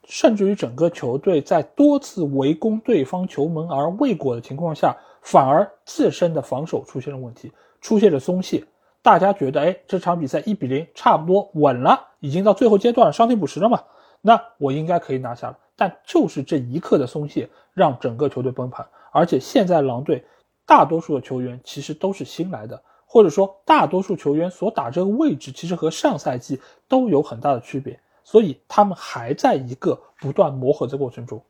[0.06, 8.64] 甚至于整个球队在多次围攻对方球门而未果的情况下，反而自身的防守出现了问题，出现了松懈。
[9.02, 13.82] 大家觉得，哎，这场比赛一比零差不多稳了，已经到最后阶段了，伤停补时了嘛？
[14.20, 15.58] 那我应该可以拿下了。
[15.76, 18.86] 但就是这一刻的松懈，让整个球队崩盘。
[19.12, 20.24] 而且现在狼队
[20.66, 28.00] 大多数的球员其实都是新来的，或者说大多数球员所打这个位置，其实和上赛季都有很大的区别。
[28.24, 31.40] 所以他们还在一个不断磨合的过程中，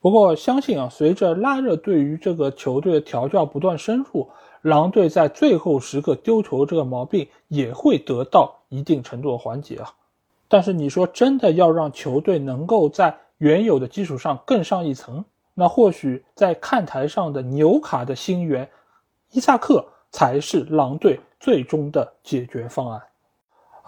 [0.00, 4.28] 不过相信啊，随着拉热对于这个球队的调教不断深入，
[4.62, 9.94] 狼队在最后时刻丢球这个毛病也会得到一定程度的缓解啊。
[10.48, 15.24] 但是你说真的要让球队能够在原有的基础上更上一层，
[15.54, 18.68] 那或许在看台上的纽卡的新援
[19.30, 23.00] 伊萨克才是狼队最终的解决方案。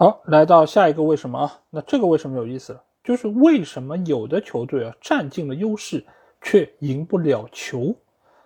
[0.01, 1.59] 好，来到下一个为什么啊？
[1.69, 2.81] 那这个为什么有意思了？
[3.03, 6.03] 就是为什么有的球队啊占尽了优势
[6.41, 7.95] 却赢不了球？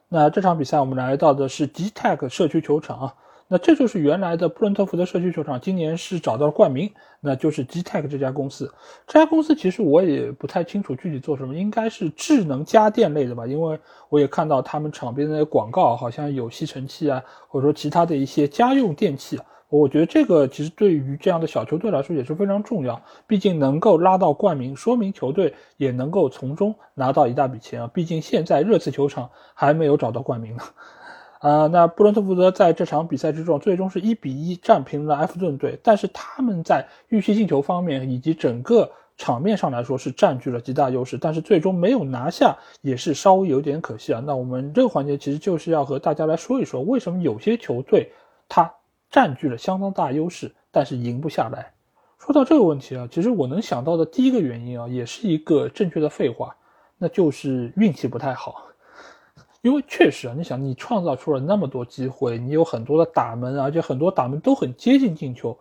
[0.10, 3.16] 那这场比赛我们来到的是 G Tech 社区球场啊，
[3.48, 6.92] 那这就是原来的布伦特福德社区球场，今年是找到了冠名，
[7.22, 8.70] 那就是 G Tech 这家公司。
[9.08, 13.48] 这家公司其实我也不太清楚具体做什么，应该是智能家电类的吧？
[13.48, 13.80] 因为
[14.10, 19.46] 我也看到他们场边的广告，好像有吸尘器啊，或者说其他的一些家用电器啊。
[19.68, 27.92] 我觉得这个其实对于这样的小球队来说也是非常重要，毕竟能够拉到冠名，说明球队也能够从中拿到一大笔钱啊。
[27.94, 30.64] 毕竟现在热刺球场还没有找到冠名呢。
[31.40, 44.24] 啊，那布伦特福德在这场比赛之中最终是一比一战平了埃弗顿队，但是他们在预期进球方面以及整个场面上来说是占据了极大优势，但是最终没有拿下也是稍微有点可惜啊。
[44.26, 48.12] 那我们这个环节其实就是要和大家来说一说，为什么有些球队
[48.48, 48.72] 他。
[49.10, 51.72] 占据了相当大优势，但是赢不下来。
[52.20, 56.56] 说到这个问题啊，其实我能想到的第一个原因啊，也是一个正确的废话，
[56.98, 58.66] 那就是运气不太好。
[59.62, 65.58] 因为确实啊，你想，你创造出了那么多机会，你有很多的打门，而且很多打门都很接近进球。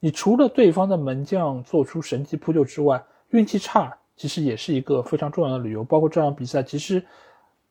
[0.00, 5.82] 你除了对方的门将做出神级扑救之外，运气差其实也是一个非常重要的理由。
[5.84, 7.04] 包括这场比赛，其实。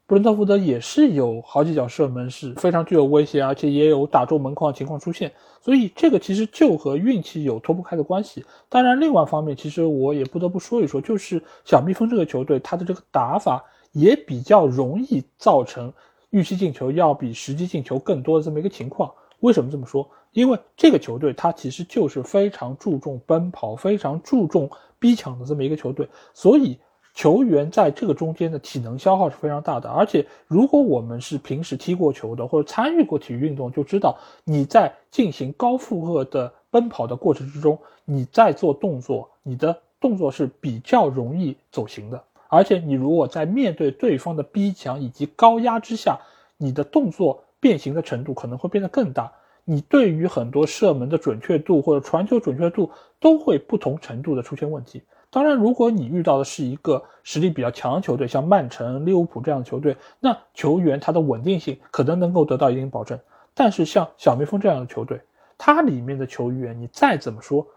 [0.07, 5.29] 布伦特福德也是有好几脚射门是非常具有威胁，而且也有打中门框情况出现，
[5.61, 8.45] 所以这个其实就和运气有脱不开的关系。
[8.69, 13.61] 当然，另外一方面，其实我也不得不说一说，就是小蜜蜂这个球队，他的这个打法
[13.91, 15.91] 也比较容易造成
[16.29, 19.11] 预期进球要比实际进球更多的这么一个情况。
[19.41, 20.09] 为什么这么说？
[20.31, 24.69] 因为这个球队它其实就是非常注重奔跑、非常注重
[24.99, 26.79] 逼抢的这么一个球队，所以。
[27.17, 37.75] 球员在这个中间的体能消耗是非常大的，而且如果我们是平时踢过球的或者参与过体育运动，就知道你在进行高负荷的奔跑的过程之中，
[38.05, 42.23] 你在做动作，你的动作是比较容易走形的。
[42.49, 46.19] 而且你如果在面对对方的逼抢以及高压之下，
[46.55, 49.31] 你的动作变形的程度可能会变得更大，
[49.65, 55.01] 你对于很多射门的准确度或者传球准确度都会不同程度的出现问题。
[55.29, 63.19] 当然，如果你遇到的是一个实力比较强的球队，像曼城、利物浦这样的球队，那球员他的稳定性可能能够得到一定保证。
[63.53, 65.19] 但是像小蜜蜂这样的球队，
[65.57, 67.67] 它里面的球员，你再怎么说，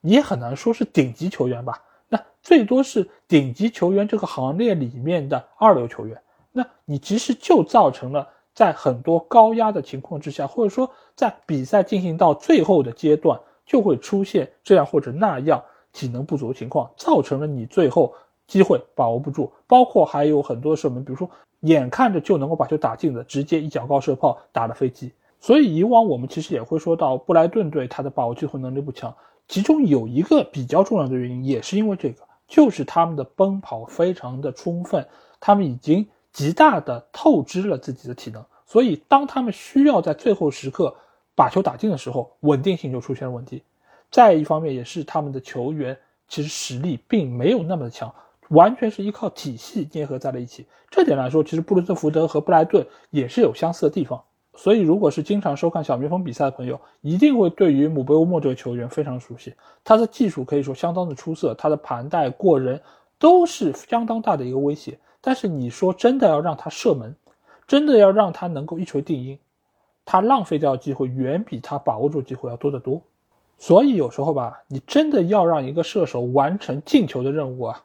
[0.00, 1.82] 你也很难说是顶级球员吧？
[2.08, 6.20] 那最多是顶级球员这个行列里面的二流球员。
[6.52, 15.60] 那你其实就造成了在很多高压的情况之下，或者说在比赛进行到最后的阶段，就会出现这样或者那样。
[15.92, 18.14] 体能不足的情况，造成了你最后
[18.46, 21.28] 机会把握不住，包括还有很多射门，比如说
[21.60, 25.12] 眼看着就能够把球打进的，直接一脚高射炮打了飞机。
[25.40, 29.14] 所以以往我们其实也会说到布莱顿队他的把握机会能力不强，
[29.48, 35.06] 其中有一个比较重要的原因也是因为这个，就是他们的奔跑非常的充分，
[35.40, 40.94] 他们已经极大的透支了自己的体能，所以当他们需要在最后时刻
[41.34, 43.62] 把球打进的时候，稳定性就出现了问题。
[44.10, 45.96] 再一方面，也是他们的球员
[46.28, 48.12] 其实实力并没有那么的强，
[48.48, 50.66] 完全是依靠体系捏合在了一起。
[50.90, 54.20] 这点来说，其实布伦特福德和布莱顿也是有相似的地方。
[54.56, 59.54] 所以，如果是经常收看小蜜蜂比赛的朋友，一定会对于姆贝欧莫这个球员非常熟悉。
[59.84, 62.78] 他的技术可以说相当的出色，他的盘带过人
[63.16, 64.98] 都是相当大的一个威胁。
[65.20, 67.14] 但是，你说真的要让他射门，
[67.66, 69.38] 真的要让他能够一锤定音，
[70.04, 73.00] 他浪费掉机会远比他把握住机会要多得多。
[73.62, 77.84] 所以有时候吧，你真的要让一个射手完成进球的任务啊，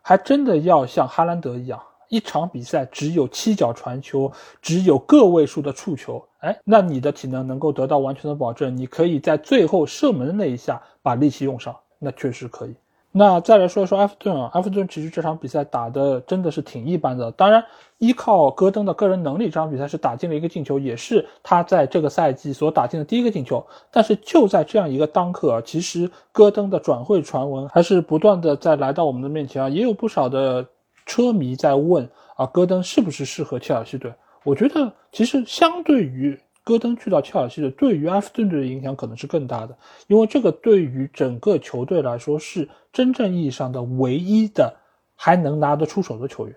[0.00, 4.30] 还真的要像哈兰德一样，一场比赛只有七脚传球，
[4.62, 12.74] 只有个位数的触球，哎，那你的体能能够得到完全的保证，你可以在最后射门的那一下把力气用上，那确实可以。
[13.18, 17.30] 那再来说说埃弗顿啊，埃弗顿其实这场比赛打的真的是挺一般的。
[17.32, 17.64] 当然，
[17.96, 23.66] 依靠戈登的个人能力，这场比赛是打进了一个进球，也是他在这个赛季所打进的第一个进球。
[23.90, 30.66] 但是就在这样一个当刻，啊其实戈登的转会传闻还是不断的在来到我们的面前啊，也有不少的
[31.06, 32.06] 车迷在问
[32.36, 34.12] 啊，戈登是不是适合切尔西队？
[34.44, 36.38] 我觉得其实相对于。
[36.66, 39.78] 戈登去到切尔西的，对于埃弗顿队的影响可能是更大的，
[40.08, 44.74] 因为这个对于整个球队来说是真正意义上的唯一的
[45.14, 46.56] 还能拿得出手的球员。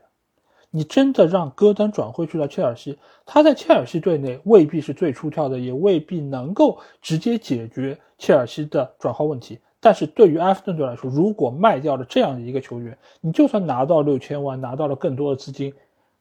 [0.71, 9.59] 你真的让戈登转会去到切尔西，他在切尔西队内未必是最出挑的，也未必能够直接解决切尔西的转化问题。
[9.79, 15.71] 但是对于埃弗顿队来说，如果卖掉了这样的一个球员，你就算拿到六千万，拿到了更多的资金，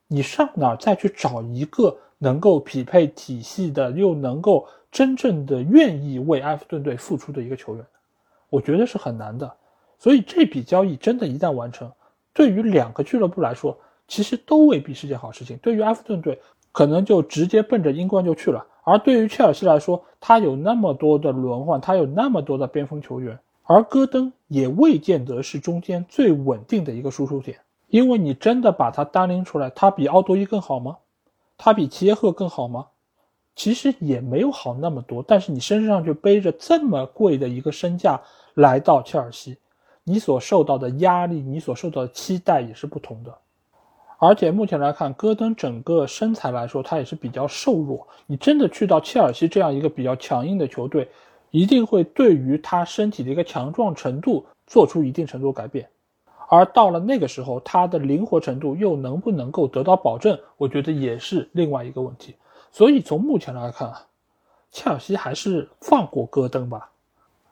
[0.08, 1.96] 你上哪再去找一个？
[2.20, 7.86] 能够匹配体系的，又能够真正的愿意为埃弗顿队付出的一个球员，
[8.50, 9.48] 我觉得是很难的。
[10.00, 11.88] 所以这笔交易真的，一旦完成，
[12.34, 13.78] 对于两个俱乐部来说，
[14.08, 15.56] 其实都未必是件好事情。
[15.58, 16.40] 对于埃弗顿队，
[16.72, 27.60] 可能就直接奔着英冠就去了；而对于切尔西来说，他有那么多的轮换，他有那么多的边锋球员，而戈登也未见得是中间最稳定的一个输出点。
[27.88, 30.98] 因为你真的把他单拎出来，他比奥多伊更好吗？
[31.56, 32.86] 他比齐耶赫更好吗？
[33.56, 35.24] 其实也没有好那么多。
[35.26, 38.20] 但是你身上就背着这么贵的一个身价
[38.54, 39.58] 来到切尔西，
[40.04, 43.34] 你所受到的压力，你所受到的期待也是不同的。
[44.20, 48.06] 而且目前来看，戈登整个身材来说，他也是比较瘦弱。
[48.26, 51.08] 你真的去到切尔西这样一个比较强硬的球队，
[51.50, 55.88] 一定会对于他身体的一个强壮程度做出一定程度改变。
[56.50, 60.38] 而到了那个时候，他的灵活程度又能不能够得到保证？
[60.56, 62.34] 我觉得也是另外一个问题。
[62.72, 63.92] 所以从目前来看，
[64.70, 66.90] 切尔西还是放过戈登吧。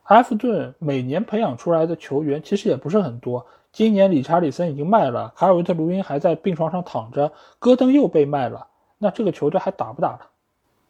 [0.04, 3.44] 埃弗顿每年培养出来的球员其实也不是很多。
[3.72, 8.66] 今年理查里森已经卖了，卡尔维特卢因还在病床上躺着，戈登又被卖了。
[8.98, 10.20] 那这个球队还打不打了？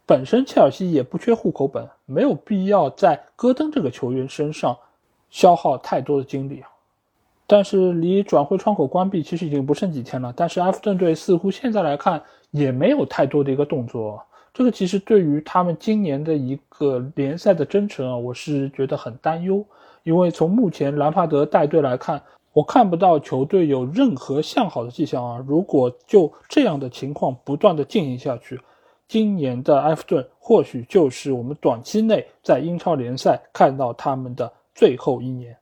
[0.07, 4.77] 本身切尔西也不缺户口本，没有必要在戈登这个球员身上
[5.31, 6.69] 消耗太多的精力啊。
[7.47, 19.65] 但是离转会窗口关闭其实已经不剩几天了，但是埃弗顿队似乎现在来看也没有太多的一个动作，这个其实对于他们今年的一个联赛的征程啊，我是觉得很担忧，
[20.03, 22.23] 因为从目前兰帕德带队来看。
[22.53, 25.45] 我看不到球队有任何向好的迹象啊！
[25.47, 28.59] 如果就这样的情况不断的进行下去，
[29.07, 35.55] 今年的埃弗顿或许就是我们短期内在英超联赛看到他们的最后一年。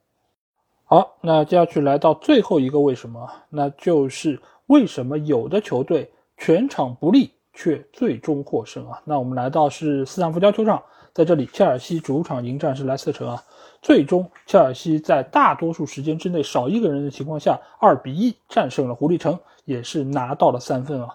[0.94, 9.02] 好，那接下去来到最后一个为什么，那就是为什么有的球队全场不利却最终获胜啊？
[9.04, 10.80] 那我们来到是斯坦福桥球场，
[11.12, 13.42] 在这里，切尔西主场迎战是莱斯特城啊。
[13.82, 21.08] 最终，切尔西在大多数时间之内少一个人的情况下，二比一战胜了狐狸城，也是拿到了三分啊。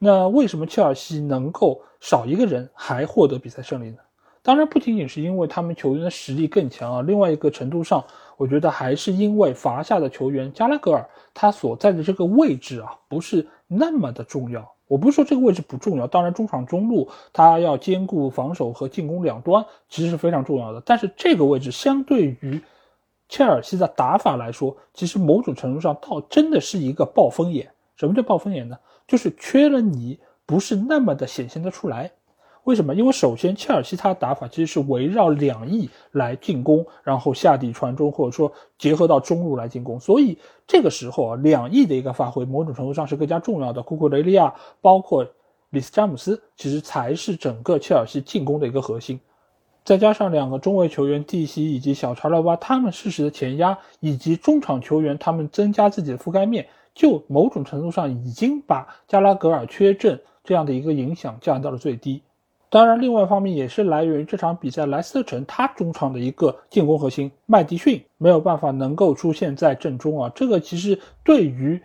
[0.00, 3.98] 那为什么切尔西能够少一个人还获得比赛胜利呢？
[4.42, 8.02] 当然不仅仅是因为他们球员的实力更强啊，另外一个程度上，
[8.40, 14.66] 我觉得还是因为罚下的球员加拉格尔他所在的这个位置啊，不是那么的重要。
[14.86, 20.82] 我不是说这个位置不重要，当然中场中路他要兼顾防守和进攻两端，其实是非常重要的。
[20.86, 22.62] 但是这个位置相对于
[23.28, 27.70] 切尔西的打法来说，其实某种程度上倒真的是一个暴风眼。
[27.96, 28.78] 什么叫暴风眼呢？
[29.06, 32.10] 就是缺了你不是那么的显现得出来。
[32.64, 32.94] 为什么？
[32.94, 39.98] 因为首先，切尔西他打法其实是围绕两翼来进攻，然后下底传中，或者说结合到中路来进攻。
[39.98, 43.82] 所以这个时候啊，两翼的一个发挥，某种程度上是更加重要的。
[43.82, 45.26] 库库雷利亚，包括
[45.70, 49.18] 里斯詹姆斯，其实才是整个切尔西进攻的一个核心。
[49.82, 62.22] 再加上两个中卫球员蒂西以及小查勒巴，他们适时的前压，以及中场球员他们增加自己的覆盖面，就某种程度上已经把加拉格尔缺阵这样的一个影响降到了最低。
[62.70, 71.82] 当然，另外一方面也是来源于这场比赛，莱斯特城他中场的一个进攻核心麦迪逊没有办法能够出现在阵中啊，这个其实对于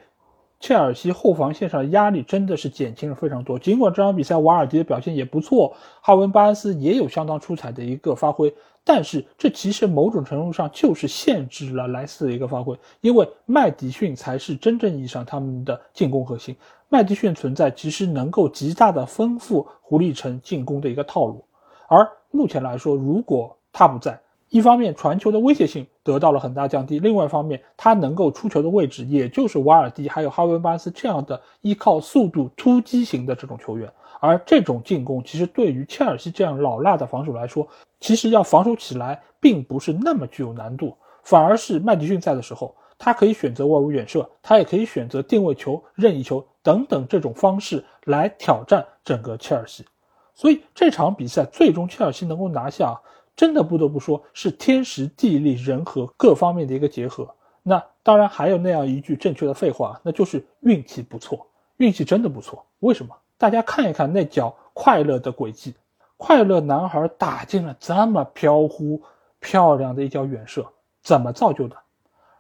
[0.60, 3.58] 切尔西后防线上的压力真的是减轻了非常多。
[3.58, 8.54] 尽管这场比赛瓦尔迪的表现也不错，哈文巴恩斯也有相当出彩的一个发挥，
[8.84, 16.56] 但是这其实某种程度上就是限制了莱斯的一个发挥，因为麦迪逊才是真正意义上他们的进攻核心。
[16.88, 21.44] 麦迪逊存在其实能够极大的丰富狐狸城进攻的一个套路，
[21.88, 37.68] 而目前来说，如果他不在，一方面传球的威胁性得到了很大降低，另外一方面他能够出球的位置也就是瓦尔迪还有哈文巴斯这样的依靠速度突击型的这种球员，而这种进攻其实对于切尔西这样老辣的防守来说，
[38.00, 42.76] 其实要防守起来并不是那么具有难度，反而是麦迪逊在的时候。
[42.98, 49.86] 他可以选择外围远射，他也可以选择定位球、任意球等等这种方式来挑战整个切尔西。
[50.34, 53.00] 所以这场比赛最终切尔西能够拿下，
[53.36, 57.30] 真的不得不说是天时地利人和各方面的一个结合。
[57.62, 61.46] 那当然还有那样一句正确的废话，那就是运气不错，
[61.78, 62.66] 运气真的不错。
[62.80, 63.16] 为什么？
[63.38, 65.76] 大家看一看那脚快乐的轨迹，
[66.18, 69.02] 快乐男孩打进了这么飘忽
[69.40, 70.66] 漂亮的一脚远射，
[71.04, 71.76] 怎么造就的？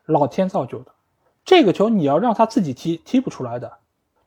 [0.06, 0.92] 老天造就的，
[1.44, 3.72] 这个球你要让他自己踢踢不出来的，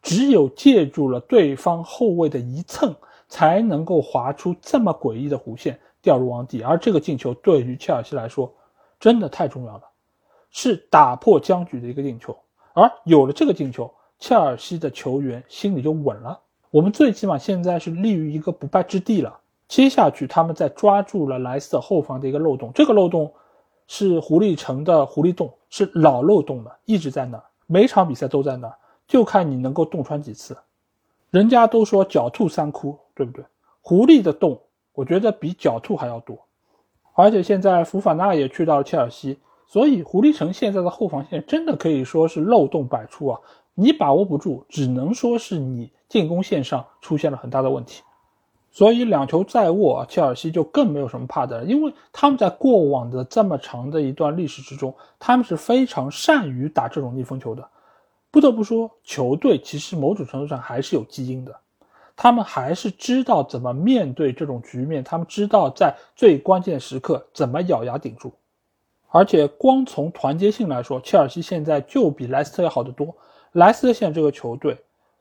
[0.02, 2.94] 只有借助了对方后卫的一蹭，
[3.28, 6.62] 才能够划出这么诡异的弧线掉入网底。
[6.62, 8.52] 而这个进球对于切尔西来说，
[9.00, 9.82] 真的太重要了，
[10.50, 12.36] 是打破僵局的一个进球。
[12.72, 16.38] 而有了这个进球，切尔西的球员心里就稳了。
[16.70, 19.38] 我们最起码现在是立于一个不败之地了。
[19.66, 23.32] 接下去他们在抓住了莱斯特后防的一个漏洞，这个漏洞。
[23.90, 28.76] 是狐狸城的狐狸洞，是老漏洞了，一直在那儿，每场比赛都在那儿，
[29.08, 30.56] 就看你能够洞穿几次。
[31.30, 33.44] 人家都说狡兔三窟，对不对？
[33.80, 34.60] 狐狸的洞，
[34.92, 36.38] 我觉得比狡兔还要多。
[37.14, 43.40] 而且现在福法纳也去到了切尔西，所以狐狸城现在的后防线真的可以说是漏洞百出啊！
[43.74, 48.02] 你把握不住，只能说是你进攻线上出现了很大的问题。
[48.70, 57.68] 所以两球在握，切尔西就更没有什么怕的，因为他们在过往的这么长的一段历史之中，他们是非常善于打这种逆风球的。
[58.38, 61.52] 不得不说，球队其实某种程度上还是有基因的，
[62.14, 68.32] 他们还是知道怎么面对这种局面，他们知道在最关键时刻怎么咬牙顶住。
[69.08, 73.12] 而且光从团结性来说，切尔西现在就比莱斯特要好得多。
[73.50, 74.78] 莱斯特现在这个球队，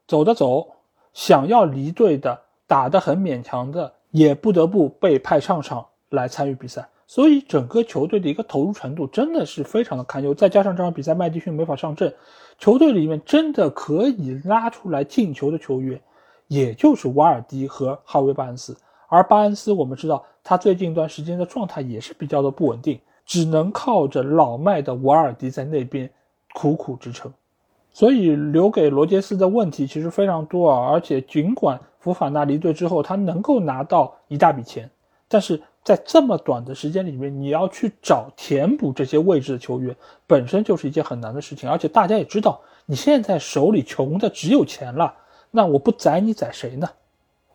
[0.08, 0.68] 走的走，
[1.12, 2.42] 想要离队的。
[2.68, 10.36] 打得很勉强的，也不得不被派上场来参与比赛，所以整个球队的一个投入程度真的是非常的堪忧。
[10.36, 12.14] 再加上这场比赛麦迪逊没法上阵，
[12.58, 16.00] 球队里面真的可以拉出来进球的球员
[16.48, 18.76] 也就是瓦尔迪和哈维·巴恩斯。
[19.08, 26.10] 而巴恩斯，我们知道他最近一段时间的状态也是比较的不稳定，只能靠着老迈的瓦尔迪在那边
[26.54, 27.32] 苦苦支撑。
[27.94, 34.90] 所以留给罗杰斯的问题其实非常多啊，而且尽管福法纳离队之后他能够拿到一大笔钱，
[35.28, 39.96] 但是在这么短的时间里面，你要去找填补这些位置的球员，
[40.28, 41.70] 本身就是一件很难的事情。
[41.70, 45.14] 而且大家也知道，你现在手里穷的只有钱了，
[45.50, 46.90] 那我不宰你宰谁呢？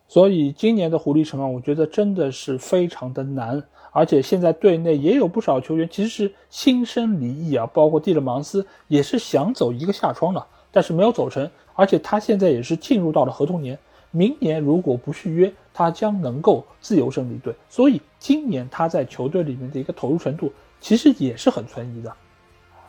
[0.07, 3.61] 所以今年的狐狸城啊，我觉得真的是非常的难。
[3.91, 11.47] 而且现在队内也有不少球员其实是心生离意啊，包括蒂勒芒斯也是想走一个下窗了，但是没有走成。
[11.75, 13.77] 而且他现在也是进入到了合同年，
[14.15, 17.53] 明年如果不续约，他将能够自由身离队。
[17.67, 22.13] 所以今年他在球队里面的一个投入程度其实也是很存疑的。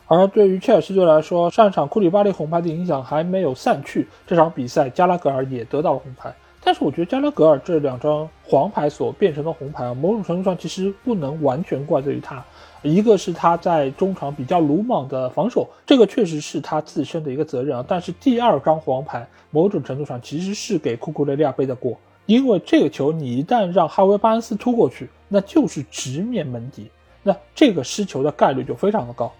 [0.06, 6.34] 而对于切尔西队来说，上一场库里巴利红牌的影响还没有散去，这场比赛加拉格尔也得到了红牌。
[6.62, 12.44] 但是我觉得加拉格尔这两张黄牌所变成的红牌啊，某种程度上其实不能完全怪罪于他。
[12.84, 17.84] 一个是他在中场比较鲁莽的防守，这个确实是他自身的一个责任啊。
[17.88, 26.90] 但是第二张黄牌，某种程度上其实是给库库雷利亚背的锅，因为这个球你一旦让哈维巴恩斯突过去，那就是直面门迪，
[27.22, 29.32] 那这个失球的概率就非常的高。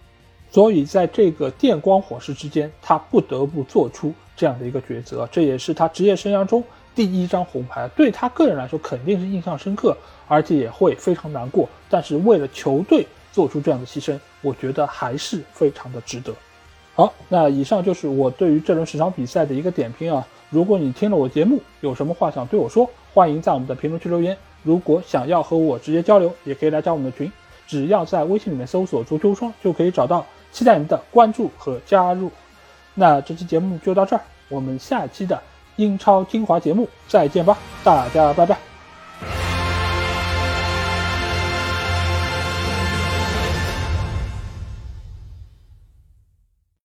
[0.51, 6.65] 所以在这个电光火石之间，他不得不做出这样的一个抉择，这也是他职业生涯中。
[6.95, 9.97] 第一张红牌对他个人来说肯定是印象深刻，
[10.29, 11.69] 而且也会非常难过。
[11.91, 13.05] 但是为了球队
[13.35, 16.33] 做出这样的牺牲，我觉得还是非常的值得。
[16.95, 20.25] 好，那以上就是我对于这轮十场比赛的一个点评啊。
[20.51, 24.37] 如果你听了我节目，有什么话想对我说，欢迎在我们的评论区留言。
[24.63, 27.31] 如果想要和我直接交流，也可以来加我们的群，
[27.67, 30.25] 只要在微信里面搜索“足球双”就可以找到。
[30.53, 32.31] 期待您的关注和加入。
[32.95, 35.43] 那这期节目就到这儿，我们下期的。
[35.77, 38.74] 英超精华节目，再见吧，大家拜拜。